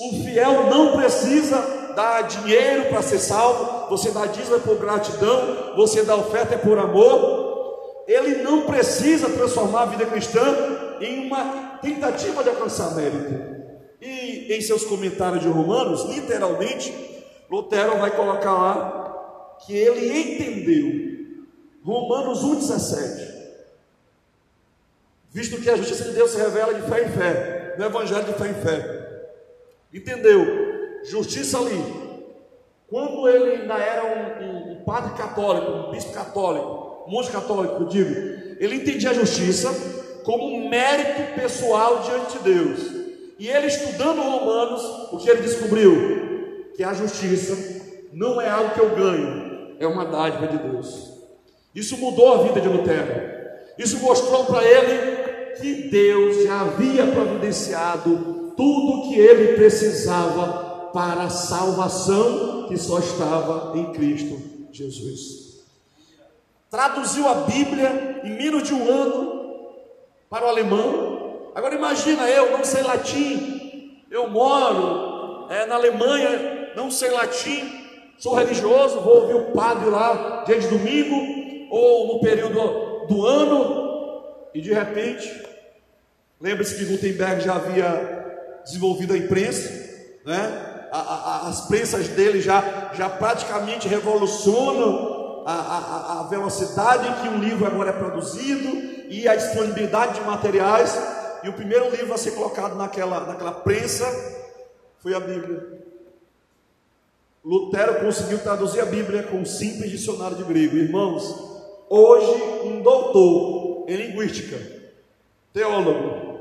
[0.00, 6.02] O fiel não precisa dar dinheiro para ser salvo, você dá dízimo por gratidão, você
[6.02, 8.04] dá oferta por amor.
[8.06, 10.42] Ele não precisa transformar a vida cristã
[11.00, 13.56] em uma tentativa de alcançar mérito.
[14.00, 16.92] E em seus comentários de Romanos, literalmente,
[17.50, 21.15] Lutero vai colocar lá que ele entendeu
[21.86, 23.36] Romanos 1,17.
[25.30, 28.32] Visto que a justiça de Deus se revela de fé em fé, no Evangelho de
[28.32, 29.28] fé em fé.
[29.94, 30.44] Entendeu?
[31.04, 31.80] Justiça ali.
[32.88, 37.82] Quando ele ainda era um, um, um padre católico, um bispo católico, um monge católico,
[37.82, 38.10] eu digo,
[38.58, 39.68] ele entendia a justiça
[40.24, 42.80] como um mérito pessoal diante de Deus.
[43.38, 46.72] E ele estudando Romanos, o que ele descobriu?
[46.74, 47.56] Que a justiça
[48.12, 51.15] não é algo que eu ganho, é uma dádiva de Deus.
[51.76, 53.36] Isso mudou a vida de Lutero.
[53.76, 61.24] Isso mostrou para ele que Deus já havia providenciado tudo o que ele precisava para
[61.24, 64.40] a salvação que só estava em Cristo
[64.72, 65.66] Jesus.
[66.70, 69.66] Traduziu a Bíblia em menos de um ano
[70.30, 71.50] para o alemão.
[71.54, 77.70] Agora imagina eu, não sei latim, eu moro é, na Alemanha, não sei latim,
[78.18, 83.86] sou religioso, vou ouvir o padre lá dia de domingo, ou no período do ano,
[84.54, 85.30] e de repente,
[86.40, 88.26] lembre-se que Gutenberg já havia
[88.64, 89.70] desenvolvido a imprensa,
[90.24, 90.88] né?
[90.90, 97.28] A, a, as prensas dele já, já praticamente revolucionam a, a, a velocidade em que
[97.28, 98.68] um livro agora é produzido
[99.08, 100.96] e a disponibilidade de materiais.
[101.44, 104.04] E o primeiro livro a ser colocado naquela, naquela prensa
[104.98, 105.84] foi a Bíblia.
[107.44, 110.76] Lutero conseguiu traduzir a Bíblia com um simples dicionário de grego.
[110.76, 111.55] Irmãos,
[111.88, 114.58] Hoje, um doutor em linguística,
[115.52, 116.40] teólogo,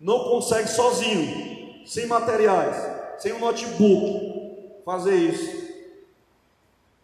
[0.00, 2.76] não consegue sozinho, sem materiais,
[3.18, 5.64] sem um notebook, fazer isso.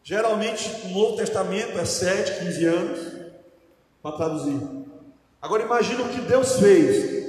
[0.02, 3.00] Geralmente, o Novo Testamento é 7, 15 anos
[4.02, 4.60] para traduzir.
[5.40, 7.20] Agora, imagina o que Deus fez.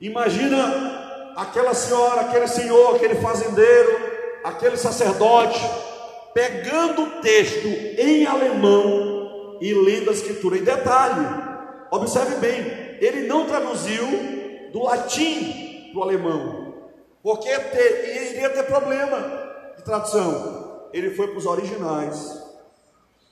[0.00, 4.10] Imagina aquela senhora, aquele senhor, aquele fazendeiro,
[4.42, 5.60] aquele sacerdote,
[6.34, 9.09] pegando o texto em alemão
[9.60, 10.56] e lendo a escritura.
[10.56, 11.26] E detalhe,
[11.90, 14.06] observe bem, ele não traduziu
[14.72, 16.74] do latim para o alemão,
[17.22, 19.18] porque ter, iria ter problema
[19.76, 20.88] de tradução.
[20.92, 22.42] Ele foi para os originais,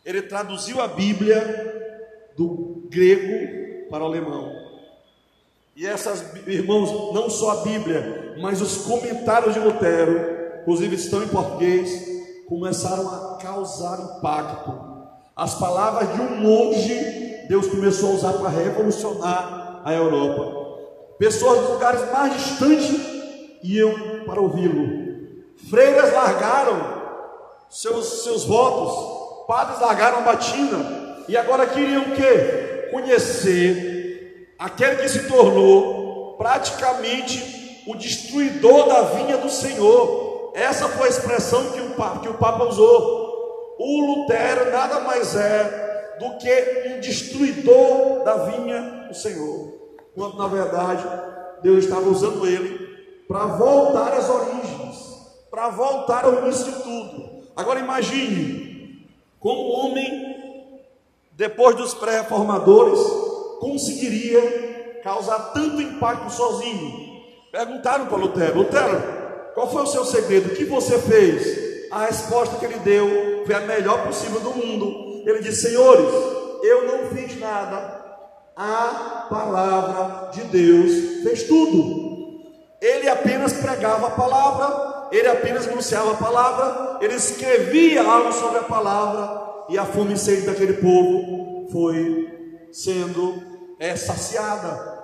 [0.04, 4.56] ele traduziu a Bíblia do grego para o alemão.
[5.74, 11.28] E essas, irmãos, não só a Bíblia, mas os comentários de Lutero, inclusive estão em
[11.28, 12.06] português,
[12.48, 14.87] começaram a causar impacto
[15.38, 20.58] as palavras de um monge, Deus começou a usar para revolucionar a Europa.
[21.16, 22.90] Pessoas dos lugares mais distantes
[23.62, 25.06] iam para ouvi-lo.
[25.70, 26.76] Freiras largaram
[27.70, 32.88] seus, seus votos, padres largaram a batina, e agora queriam o quê?
[32.90, 40.50] Conhecer aquele que se tornou praticamente o destruidor da vinha do Senhor.
[40.54, 43.17] Essa foi a expressão que o, que o Papa usou.
[43.78, 49.72] O Lutero nada mais é do que um destruidor da vinha do Senhor,
[50.14, 51.04] quando na verdade
[51.62, 52.88] Deus estava usando ele
[53.28, 54.96] para voltar às origens,
[55.50, 57.44] para voltar ao início de tudo.
[57.54, 59.06] Agora imagine
[59.38, 60.36] como o homem,
[61.32, 62.98] depois dos pré-reformadores,
[63.60, 67.22] conseguiria causar tanto impacto sozinho.
[67.52, 69.02] Perguntaram para Lutero: Lutero,
[69.54, 70.48] qual foi o seu segredo?
[70.48, 71.68] O que você fez?
[71.90, 73.08] a resposta que ele deu
[73.48, 75.22] foi a melhor possível do mundo.
[75.26, 76.12] Ele disse: Senhores,
[76.62, 78.04] eu não fiz nada,
[78.54, 82.06] a palavra de Deus fez tudo.
[82.80, 88.64] Ele apenas pregava a palavra, ele apenas anunciava a palavra, ele escrevia algo sobre a
[88.64, 93.42] palavra, e a fome e sede daquele povo foi sendo
[93.80, 94.98] é, saciada.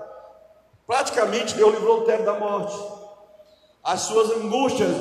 [0.87, 2.77] Praticamente Deus livrou o tempo da morte.
[3.83, 4.95] As suas angústias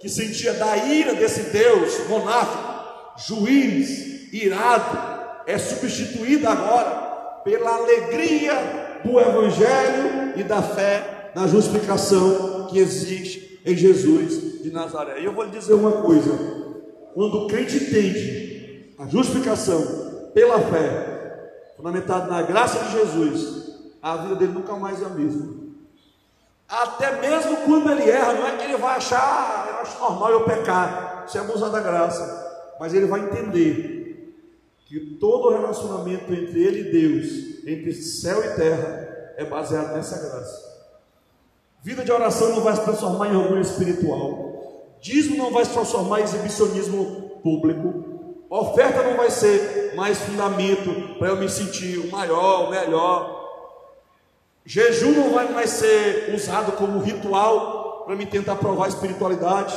[0.00, 2.77] que sentia da ira desse Deus monárquico,
[3.18, 4.98] juiz, irado,
[5.46, 13.76] é substituída agora pela alegria do Evangelho e da fé na justificação que existe em
[13.76, 15.20] Jesus de Nazaré.
[15.20, 16.30] E eu vou lhe dizer uma coisa:
[17.14, 23.68] quando o crente entende a justificação pela fé, fundamentada na graça de Jesus,
[24.02, 25.56] a vida dele nunca mais é a mesma.
[26.68, 30.30] Até mesmo quando ele erra, não é que ele vai achar, ah, eu acho normal
[30.32, 32.47] eu pecar, isso é abusar da graça,
[32.78, 33.98] mas ele vai entender
[34.86, 40.68] que todo relacionamento entre ele e Deus, entre céu e terra, é baseado nessa graça.
[41.82, 44.96] Vida de oração não vai se transformar em orgulho espiritual.
[45.00, 48.04] Dízimo não vai se transformar em exibicionismo público.
[48.50, 53.38] Oferta não vai ser mais fundamento para eu me sentir o maior, o melhor.
[54.64, 59.74] Jejum não vai mais ser usado como ritual para me tentar provar a espiritualidade.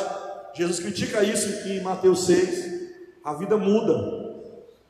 [0.53, 2.70] Jesus critica isso em Mateus 6.
[3.23, 4.31] A vida muda.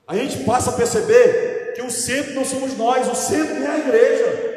[0.08, 3.80] A gente passa a perceber que o centro não somos nós, o centro é a
[3.80, 4.52] igreja.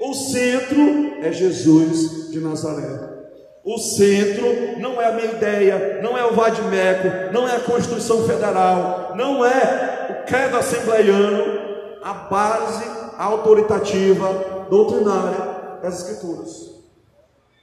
[0.00, 3.16] O centro é Jesus de Nazaré.
[3.64, 8.24] O centro não é a minha ideia, não é o Vadimeco, não é a Constituição
[8.24, 11.66] Federal, não é o credo assembleiano,
[12.02, 12.84] a base
[13.18, 16.70] autoritativa, doutrinária das Escrituras.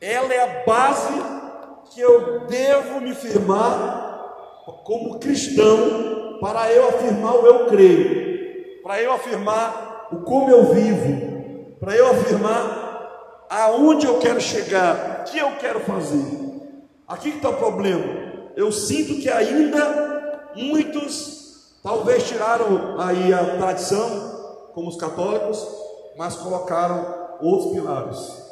[0.01, 1.13] Ela é a base
[1.93, 4.02] que eu devo me firmar
[4.71, 11.75] como cristão, para eu afirmar o eu creio, para eu afirmar o como eu vivo,
[11.79, 16.23] para eu afirmar aonde eu quero chegar, o que eu quero fazer.
[17.07, 18.03] Aqui está o problema.
[18.55, 25.67] Eu sinto que ainda muitos talvez tiraram aí a tradição, como os católicos,
[26.17, 28.43] mas colocaram outros pilares,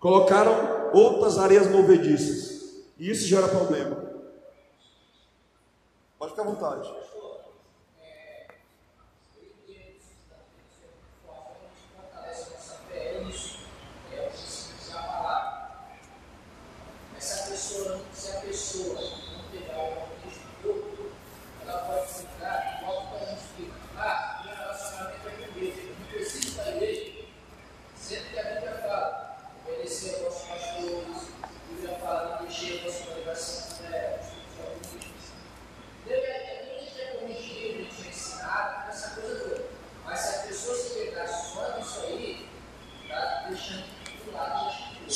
[0.00, 2.62] colocaram outras areias movediças,
[2.98, 4.07] e isso gera problema.
[6.18, 6.88] Pode ficar à vontade.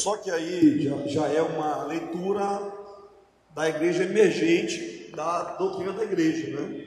[0.02, 2.60] Só que aí já, já é uma leitura
[3.54, 6.86] da igreja emergente da doutrina da igreja, né?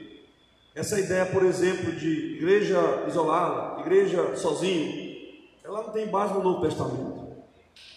[0.74, 5.16] Essa ideia, por exemplo, de igreja isolada, igreja sozinho,
[5.64, 7.26] ela não tem base no Novo Testamento.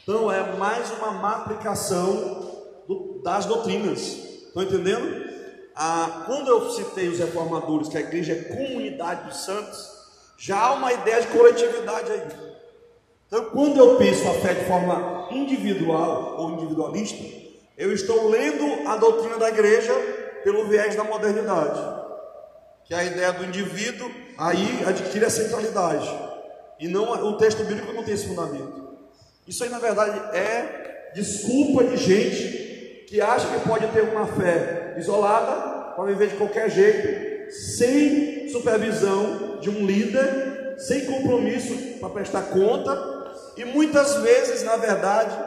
[0.03, 3.99] Então é mais uma má aplicação do, das doutrinas.
[3.99, 5.27] Estão entendendo?
[5.75, 9.85] Ah, quando eu citei os reformadores que a igreja é comunidade dos santos,
[10.37, 12.48] já há uma ideia de coletividade aí.
[13.29, 17.23] Então, quando eu penso a fé de forma individual ou individualista,
[17.77, 19.93] eu estou lendo a doutrina da igreja
[20.43, 21.79] pelo viés da modernidade,
[22.85, 26.09] que é a ideia do indivíduo aí adquire a centralidade,
[26.79, 28.97] e não o texto bíblico não tem esse fundamento.
[29.47, 34.95] Isso aí, na verdade, é desculpa de gente que acha que pode ter uma fé
[34.97, 42.43] isolada para viver de qualquer jeito, sem supervisão de um líder, sem compromisso para prestar
[42.43, 43.18] conta
[43.59, 45.37] e muitas vezes, na verdade,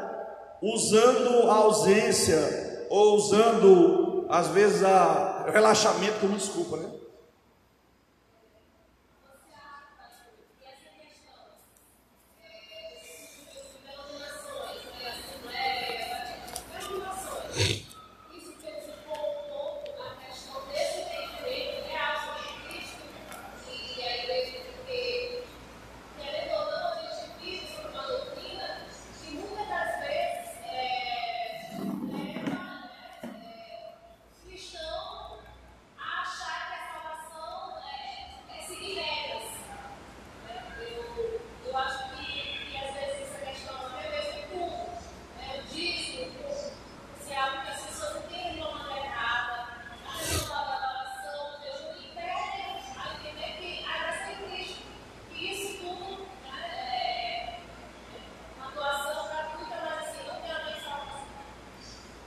[0.61, 6.91] usando a ausência ou usando, às vezes, a, relaxamento como desculpa, né?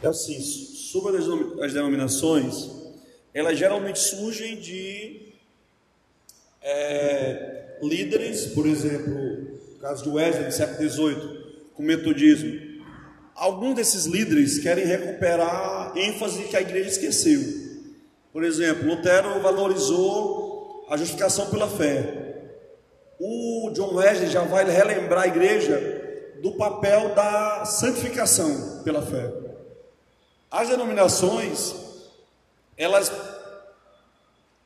[0.05, 2.69] É assim, sobre as denominações,
[3.33, 5.33] elas geralmente surgem de
[6.61, 11.15] é, líderes, por exemplo, no caso de Wesley, no século XVIII,
[11.73, 12.83] com o metodismo.
[13.33, 17.41] Alguns desses líderes querem recuperar ênfase que a igreja esqueceu.
[18.31, 22.51] Por exemplo, Lutero valorizou a justificação pela fé.
[23.19, 29.44] O John Wesley já vai relembrar a igreja do papel da santificação pela fé.
[30.55, 31.75] As denominações,
[32.77, 33.11] elas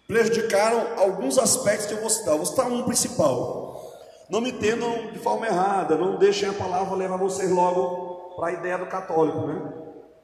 [0.08, 2.34] prejudicaram alguns aspectos que eu vou citar.
[2.34, 3.92] Eu vou citar um principal.
[4.30, 8.52] Não me entendam de forma errada, não deixem a palavra levar vocês logo para a
[8.52, 9.74] ideia do católico, né?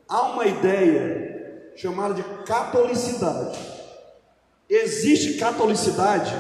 [0.08, 3.58] Há uma ideia chamada de catolicidade.
[4.70, 6.32] Existe catolicidade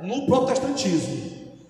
[0.00, 1.62] no protestantismo.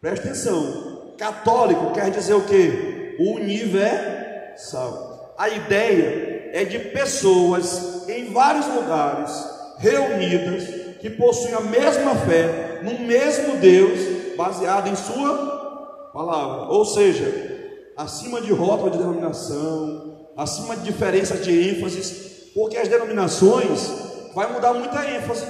[0.00, 1.14] Preste atenção.
[1.16, 3.16] Católico quer dizer o que?
[3.20, 5.05] Universal.
[5.38, 9.30] A ideia é de pessoas em vários lugares
[9.78, 10.64] reunidas
[11.00, 16.72] que possuem a mesma fé no mesmo Deus, baseado em sua palavra.
[16.72, 23.90] Ou seja, acima de rótulo de denominação, acima de diferença de ênfases, porque as denominações
[24.34, 25.46] vai mudar muita ênfase.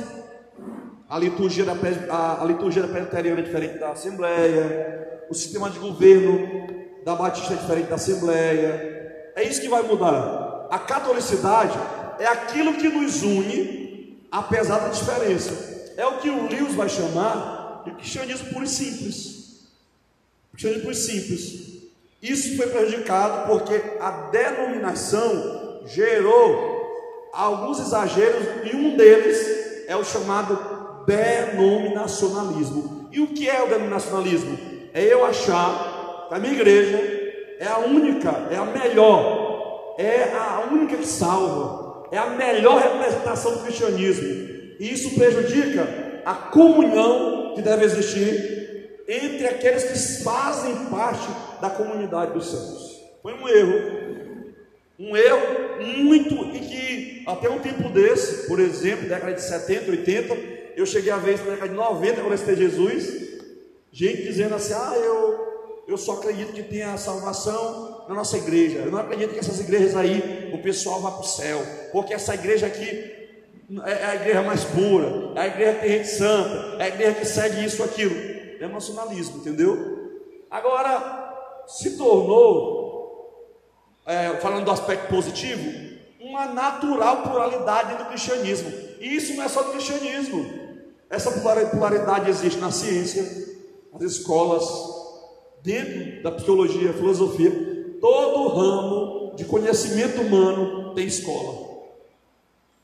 [1.09, 1.75] A liturgia da,
[2.11, 6.67] a, a liturgia da presbiteriana é diferente da Assembleia, o sistema de governo
[7.05, 8.96] da Batista é diferente da Assembleia.
[9.37, 10.67] É isso que vai mudar.
[10.71, 11.79] A catolicidade
[12.19, 15.93] é aquilo que nos une, apesar da diferença.
[15.97, 19.69] É o que o Lewis vai chamar de cristianismo puro e simples.
[20.51, 21.67] Cristianismo puro e simples.
[22.21, 31.05] Isso foi prejudicado porque a denominação gerou alguns exageros e um deles é o chamado
[31.07, 33.09] denominacionalismo.
[33.13, 34.75] E o que é o denominacionalismo?
[34.97, 37.26] é eu achar que a minha igreja
[37.59, 43.53] é a única, é a melhor, é a única que salva, é a melhor representação
[43.53, 44.47] do cristianismo.
[44.79, 51.27] E isso prejudica a comunhão que deve existir entre aqueles que fazem parte
[51.61, 53.01] da comunidade dos santos.
[53.23, 54.53] Foi um erro,
[54.99, 60.37] um erro muito e que até um tempo desse, por exemplo, década de 70, 80,
[60.77, 63.27] eu cheguei a ver isso na década de 90 quando eu Jesus,
[63.97, 65.56] Gente dizendo assim: ah, eu,
[65.87, 68.79] eu só acredito que tem a salvação na nossa igreja.
[68.79, 71.61] Eu não acredito que essas igrejas aí o pessoal vá para o céu,
[71.93, 73.15] porque essa igreja aqui
[73.85, 77.15] é a igreja mais pura, é a igreja que tem gente santa, é a igreja
[77.15, 78.15] que segue isso, aquilo.
[78.61, 79.97] É nacionalismo, entendeu?
[80.51, 83.55] Agora, se tornou,
[84.07, 85.87] é, falando do aspecto positivo,
[86.21, 88.73] uma natural pluralidade do cristianismo.
[89.01, 90.49] E isso não é só do cristianismo.
[91.11, 93.23] Essa pluralidade existe na ciência,
[93.95, 94.65] as escolas,
[95.63, 97.51] dentro da psicologia, filosofia,
[98.01, 101.67] todo ramo de conhecimento humano tem escola.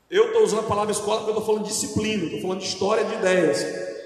[0.09, 3.03] Eu estou usando a palavra escola porque eu estou falando disciplina, estou falando de história
[3.03, 3.65] de ideias.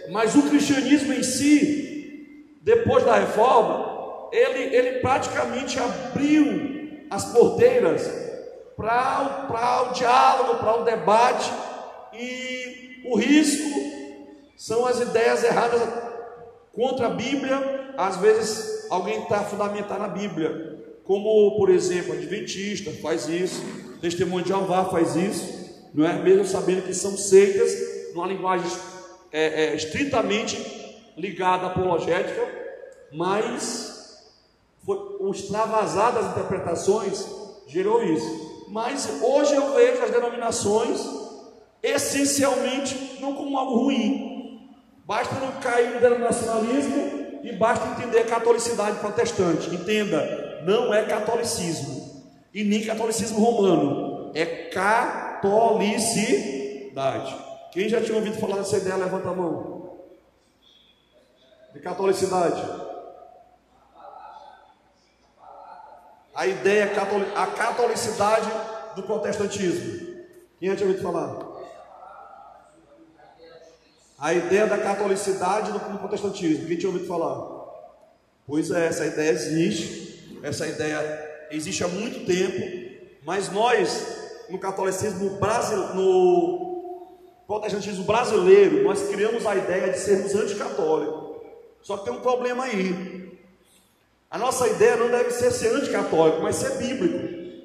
[0.09, 8.09] Mas o cristianismo em si, depois da reforma, ele, ele praticamente abriu as porteiras
[8.76, 11.51] para o diálogo, para o debate,
[12.13, 13.70] e o risco
[14.55, 15.82] são as ideias erradas
[16.78, 23.27] Contra a Bíblia, às vezes alguém está fundamentado na Bíblia, como por exemplo, Adventista faz
[23.27, 23.61] isso,
[23.99, 26.13] Testemunho de Jeová faz isso, não é?
[26.21, 27.73] Mesmo sabendo que são seitas,
[28.13, 28.69] numa linguagem
[29.31, 30.57] é, é, estritamente
[31.17, 32.47] ligada à apologética,
[33.11, 34.23] mas
[34.85, 37.25] foi, o extravasar das interpretações
[37.67, 38.65] gerou isso.
[38.69, 41.01] Mas hoje eu vejo as denominações
[41.81, 44.37] essencialmente não como algo ruim,
[45.07, 49.73] Basta não cair no denominacionalismo e basta entender catolicidade protestante.
[49.73, 56.17] Entenda, não é catolicismo e nem catolicismo romano, é catolicidade.
[57.71, 59.99] Quem já tinha ouvido falar dessa ideia, levanta a mão.
[61.73, 62.63] De catolicidade.
[66.33, 66.91] A ideia,
[67.35, 68.49] a catolicidade
[68.95, 70.07] do protestantismo.
[70.59, 71.46] Quem já tinha ouvido falar?
[74.18, 76.65] A ideia da catolicidade do protestantismo.
[76.65, 77.57] Quem tinha ouvido falar?
[78.47, 85.32] Pois é, essa ideia existe, essa ideia existe há muito tempo, mas nós, no catolicismo
[85.32, 86.68] brasileiro, no
[87.45, 91.38] protestantismo brasileiro, nós criamos a ideia de sermos anticatólicos.
[91.82, 93.38] Só que tem um problema aí.
[94.30, 97.18] A nossa ideia não deve ser ser anticatólico, mas ser bíblico.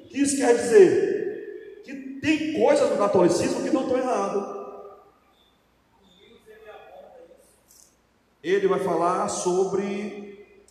[0.05, 1.81] O que isso quer dizer?
[1.83, 4.62] Que tem coisas no catolicismo que não estão erradas.
[8.51, 10.23] Ele vai falar sobre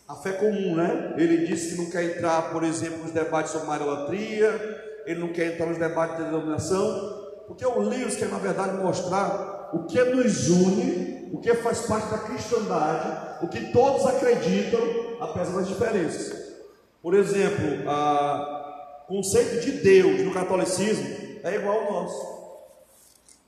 [0.06, 1.14] a fé comum, né?
[1.16, 5.54] Ele disse que não quer entrar, por exemplo, nos debates sobre marilatria, ele não quer
[5.54, 10.48] entrar nos debates de denominação, porque o livro quer, na verdade, mostrar o que nos
[10.48, 14.80] une, o que faz parte da cristandade, o que todos acreditam,
[15.20, 16.52] apesar das diferenças.
[17.00, 21.06] Por exemplo, o conceito de Deus no catolicismo
[21.42, 22.42] é igual ao nosso: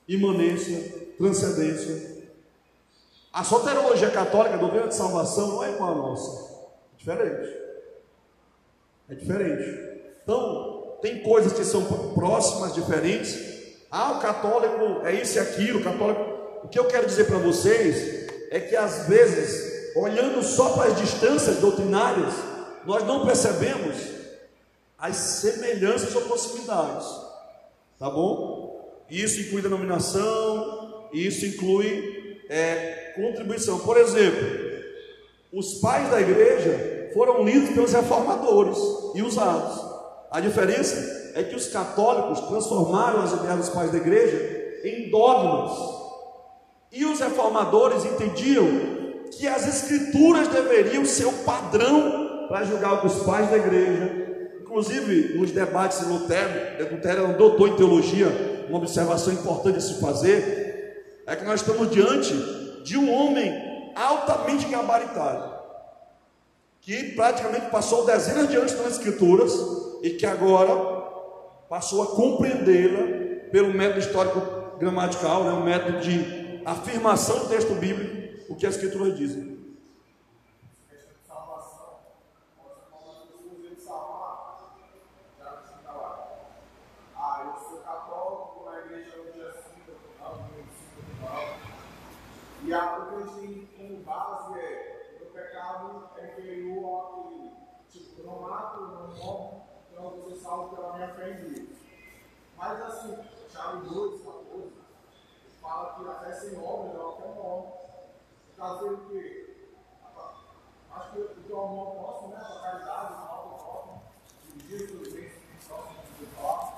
[0.09, 2.14] imanência, transcendência.
[3.35, 6.55] A soterologia católica, a doutrina de salvação, não é igual à nossa,
[6.95, 7.57] é diferente.
[9.11, 10.03] É diferente.
[10.23, 13.37] Então, tem coisas que são próximas, diferentes,
[13.91, 16.21] ah, o católico é isso e aquilo, o católico.
[16.63, 20.97] O que eu quero dizer para vocês é que às vezes, olhando só para as
[20.97, 22.33] distâncias doutrinárias,
[22.87, 23.97] nós não percebemos
[24.97, 27.05] as semelhanças ou proximidades.
[27.99, 29.05] Tá bom?
[29.11, 33.79] Isso inclui denominação, isso inclui é, contribuição.
[33.81, 34.47] Por exemplo,
[35.53, 38.79] os pais da igreja foram lidos pelos reformadores
[39.15, 39.81] e usados.
[40.31, 45.73] A diferença é que os católicos transformaram as ideias dos pais da igreja em dogmas.
[46.91, 48.67] E os reformadores entendiam
[49.31, 55.51] que as escrituras deveriam ser o padrão para julgar os pais da igreja, inclusive nos
[55.51, 58.29] debates de Lutero, Lutero era um doutor em teologia,
[58.69, 62.35] uma observação importante a se fazer, é que nós estamos diante
[62.85, 65.55] de um homem altamente gabaritado,
[66.83, 69.53] que praticamente passou dezenas de anos nas escrituras
[70.03, 71.03] e que agora
[71.69, 78.53] passou a compreendê-la pelo método histórico gramatical, né, um método de afirmação do texto bíblico,
[78.53, 79.55] o que as escrituras dizem.
[92.67, 97.23] E a, o que a gente tem como base é o pecado é inferior ao
[97.25, 101.15] que, tipo, eu não mato, eu não morro, então eu vou ser salvo pela minha
[101.15, 101.69] fé em Deus.
[102.57, 103.19] Mas assim,
[103.51, 104.73] Tiago 2, 14,
[105.61, 107.85] fala que a fé sem obras é uma fé morta.
[108.49, 109.55] No caso dele que
[110.95, 112.37] acho que o que é o amor próximo, né?
[112.37, 114.03] A caridade, o mal do próximo,
[114.45, 115.33] dividir os bens
[115.67, 116.75] próximos do próximo.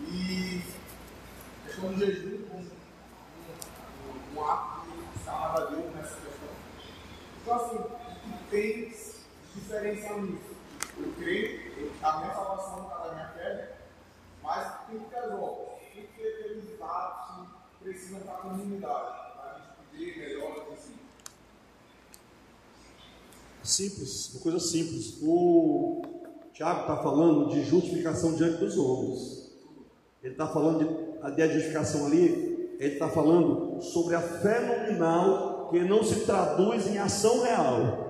[0.00, 0.62] E
[1.64, 4.80] questão do jejum como um, um, um ato
[5.12, 6.35] que salva a Deus nessa questão.
[7.46, 7.78] Então assim,
[8.50, 8.92] tem
[9.54, 10.56] diferença nisso?
[10.98, 13.76] Eu creio, a minha salvação está da minha fé,
[14.42, 17.46] mas tem que ter obras, tem que ter aqueles atos
[17.78, 20.94] que precisam da comunidade, para a gente poder melhor assim.
[23.62, 25.18] Simples, uma coisa simples.
[25.22, 26.02] O
[26.52, 29.52] Tiago está falando de justificação diante dos homens.
[30.20, 30.80] Ele está falando
[31.30, 36.86] de, de justificação ali, ele está falando sobre a fé nominal que não se traduz
[36.86, 38.04] em ação real.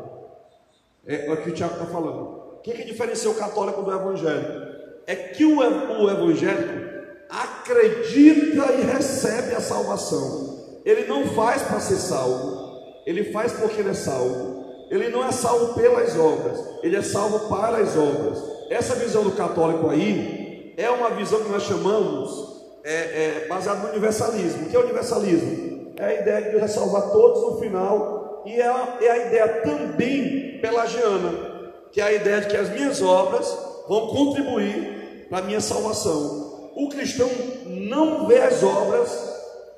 [1.06, 2.36] É, é o que o Tiago está falando
[2.66, 4.66] que, que diferencia o católico do evangélico?
[5.06, 6.96] É que o, o evangélico
[7.30, 10.80] acredita e recebe a salvação.
[10.84, 14.66] Ele não faz para ser salvo, ele faz porque ele é salvo.
[14.90, 18.40] Ele não é salvo pelas obras, ele é salvo para as obras.
[18.70, 23.88] Essa visão do católico aí é uma visão que nós chamamos é, é, baseada no
[23.90, 24.66] universalismo.
[24.66, 25.65] O que é o universalismo?
[25.98, 29.26] É a ideia de Deus vai salvar todos no final, e é a, é a
[29.26, 31.56] ideia também pelagiana
[31.96, 33.56] que é a ideia de que as minhas obras
[33.88, 36.70] vão contribuir para a minha salvação.
[36.76, 37.26] O cristão
[37.64, 39.10] não vê as obras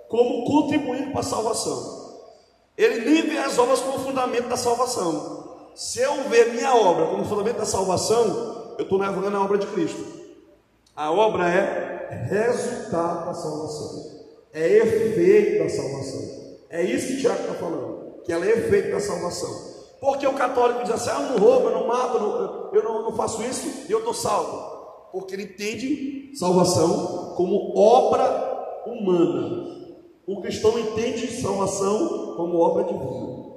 [0.09, 2.19] como contribuindo para a salvação.
[2.77, 5.69] Ele nem vê as obras como fundamento da salvação.
[5.77, 9.69] Se eu ver minha obra como fundamento da salvação, eu estou negando a obra de
[9.69, 10.05] Cristo.
[10.97, 14.18] A obra é resultado da salvação,
[14.63, 16.39] é efeito da salvação.
[16.71, 19.69] É isso que Tiago está falando, que ela é efeito da salvação.
[20.01, 22.85] Porque o católico diz assim: ah, eu não roubo, eu não mato, eu não, eu
[22.85, 24.79] não, não faço isso e eu estou salvo.
[25.13, 29.77] Porque ele entende salvação como obra humana.
[30.27, 33.49] O cristão entende salvação como obra divina.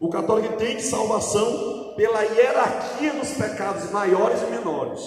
[0.00, 5.00] O católico entende salvação pela hierarquia dos pecados maiores e menores,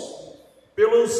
[0.75, 1.13] pelos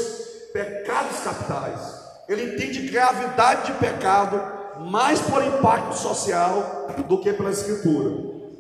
[0.54, 2.02] pecados capitais.
[2.32, 4.42] Ele entende gravidade de pecado
[4.90, 8.10] mais por impacto social do que pela escritura.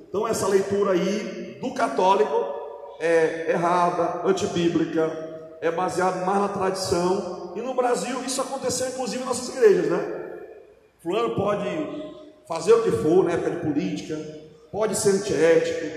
[0.09, 2.35] Então, essa leitura aí do católico
[2.99, 5.09] é errada, antibíblica,
[5.61, 7.53] é baseada mais na tradição.
[7.55, 10.21] E no Brasil, isso aconteceu inclusive em nossas igrejas, né?
[11.01, 11.65] Fulano pode
[12.49, 14.19] fazer o que for na época de política,
[14.69, 15.87] pode ser antiético,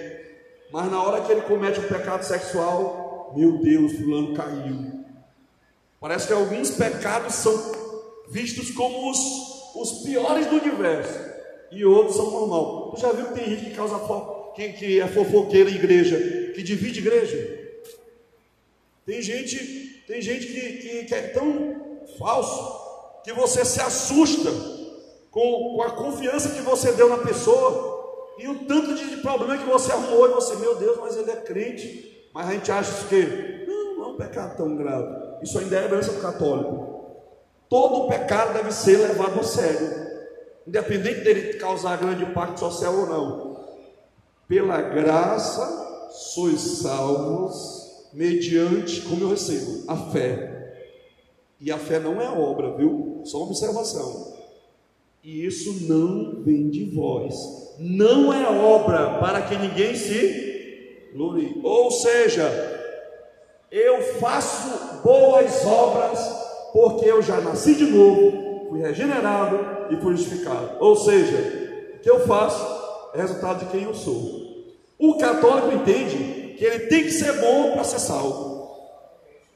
[0.73, 5.04] mas na hora que ele comete um pecado sexual, meu Deus, Fulano caiu.
[6.05, 7.73] Parece que alguns pecados são
[8.29, 9.19] vistos como os,
[9.75, 11.19] os piores do universo
[11.73, 12.91] e outros são normal.
[12.91, 13.99] Tu já viu que tem gente que causa
[14.55, 17.79] que, que é fofoqueira em igreja, que divide igreja.
[19.07, 24.51] Tem gente, tem gente que, que, que é tão falso que você se assusta
[25.31, 29.57] com, com a confiança que você deu na pessoa e o tanto de, de problema
[29.57, 32.29] que você arrumou, e você, meu Deus, mas ele é crente.
[32.35, 35.24] Mas a gente acha isso que não, não é um pecado tão grave.
[35.45, 36.95] Isso ainda é herança do católico.
[37.69, 39.91] Todo pecado deve ser levado a sério,
[40.67, 43.61] independente dele causar grande impacto social ou não.
[44.49, 50.77] Pela graça sois salvos, mediante, como eu recebo, a fé.
[51.61, 53.21] E a fé não é obra, viu?
[53.25, 54.35] Só uma observação.
[55.23, 57.35] E isso não vem de vós,
[57.79, 61.61] não é obra para que ninguém se glorie.
[61.63, 62.45] Ou seja,
[63.71, 66.19] eu faço boas obras
[66.73, 70.79] porque eu já nasci de novo, fui regenerado e fui justificado.
[70.81, 71.37] Ou seja,
[71.95, 72.67] o que eu faço
[73.15, 74.43] é resultado de quem eu sou.
[74.99, 78.65] O católico entende que ele tem que ser bom para ser salvo.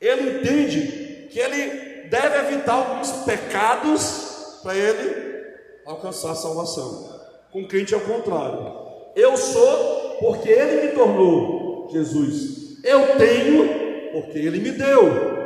[0.00, 5.44] Ele entende que ele deve evitar alguns pecados para ele
[5.86, 7.18] alcançar a salvação.
[7.50, 8.76] Com crente é o contrário.
[9.16, 12.78] Eu sou porque ele me tornou Jesus.
[12.84, 15.37] Eu tenho porque ele me deu.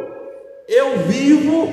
[0.69, 1.69] Eu vivo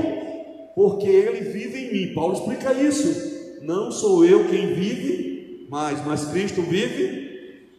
[0.76, 2.14] porque ele vive em mim.
[2.14, 3.60] Paulo explica isso.
[3.62, 7.30] Não sou eu quem vive mais, mas Cristo vive.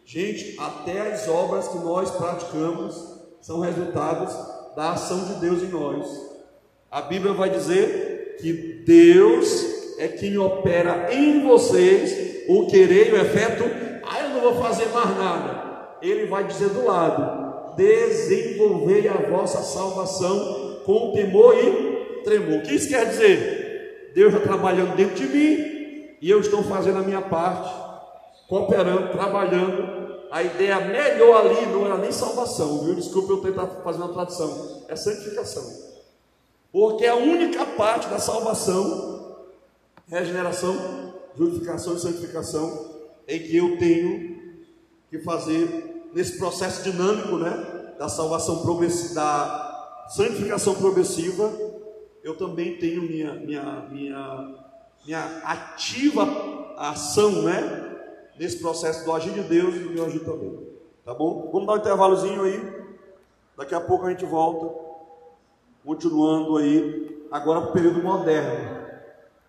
[0.04, 2.94] Gente, até as obras que nós praticamos
[3.40, 4.34] são resultados
[4.76, 6.06] da ação de Deus em nós.
[6.90, 8.52] A Bíblia vai dizer que
[8.84, 13.64] Deus é quem opera em vocês o querer e o efeto,
[14.04, 15.96] ah, eu não vou fazer mais nada.
[16.02, 22.58] Ele vai dizer do lado: desenvolvei a vossa salvação com temor e tremor.
[22.58, 24.12] O que isso quer dizer?
[24.14, 27.72] Deus está trabalhando dentro de mim e eu estou fazendo a minha parte,
[28.48, 30.00] cooperando, trabalhando.
[30.30, 32.94] A ideia melhor ali não era nem salvação, viu?
[32.94, 35.64] Desculpe eu tentar fazer uma tradução, é santificação.
[36.72, 39.36] Porque a única parte da salvação,
[40.08, 42.90] regeneração, justificação e santificação
[43.26, 44.40] em que eu tenho
[45.08, 49.69] que fazer nesse processo dinâmico, né, da salvação progressiva, da
[50.10, 51.52] santificação progressiva,
[52.22, 54.54] eu também tenho minha minha minha
[55.04, 57.98] minha ativa ação, né,
[58.38, 60.58] nesse processo do agir de Deus e do meu agir também.
[61.04, 61.50] Tá bom?
[61.52, 62.80] Vamos dar um intervalozinho aí.
[63.56, 64.74] Daqui a pouco a gente volta,
[65.84, 68.79] continuando aí agora para o período moderno.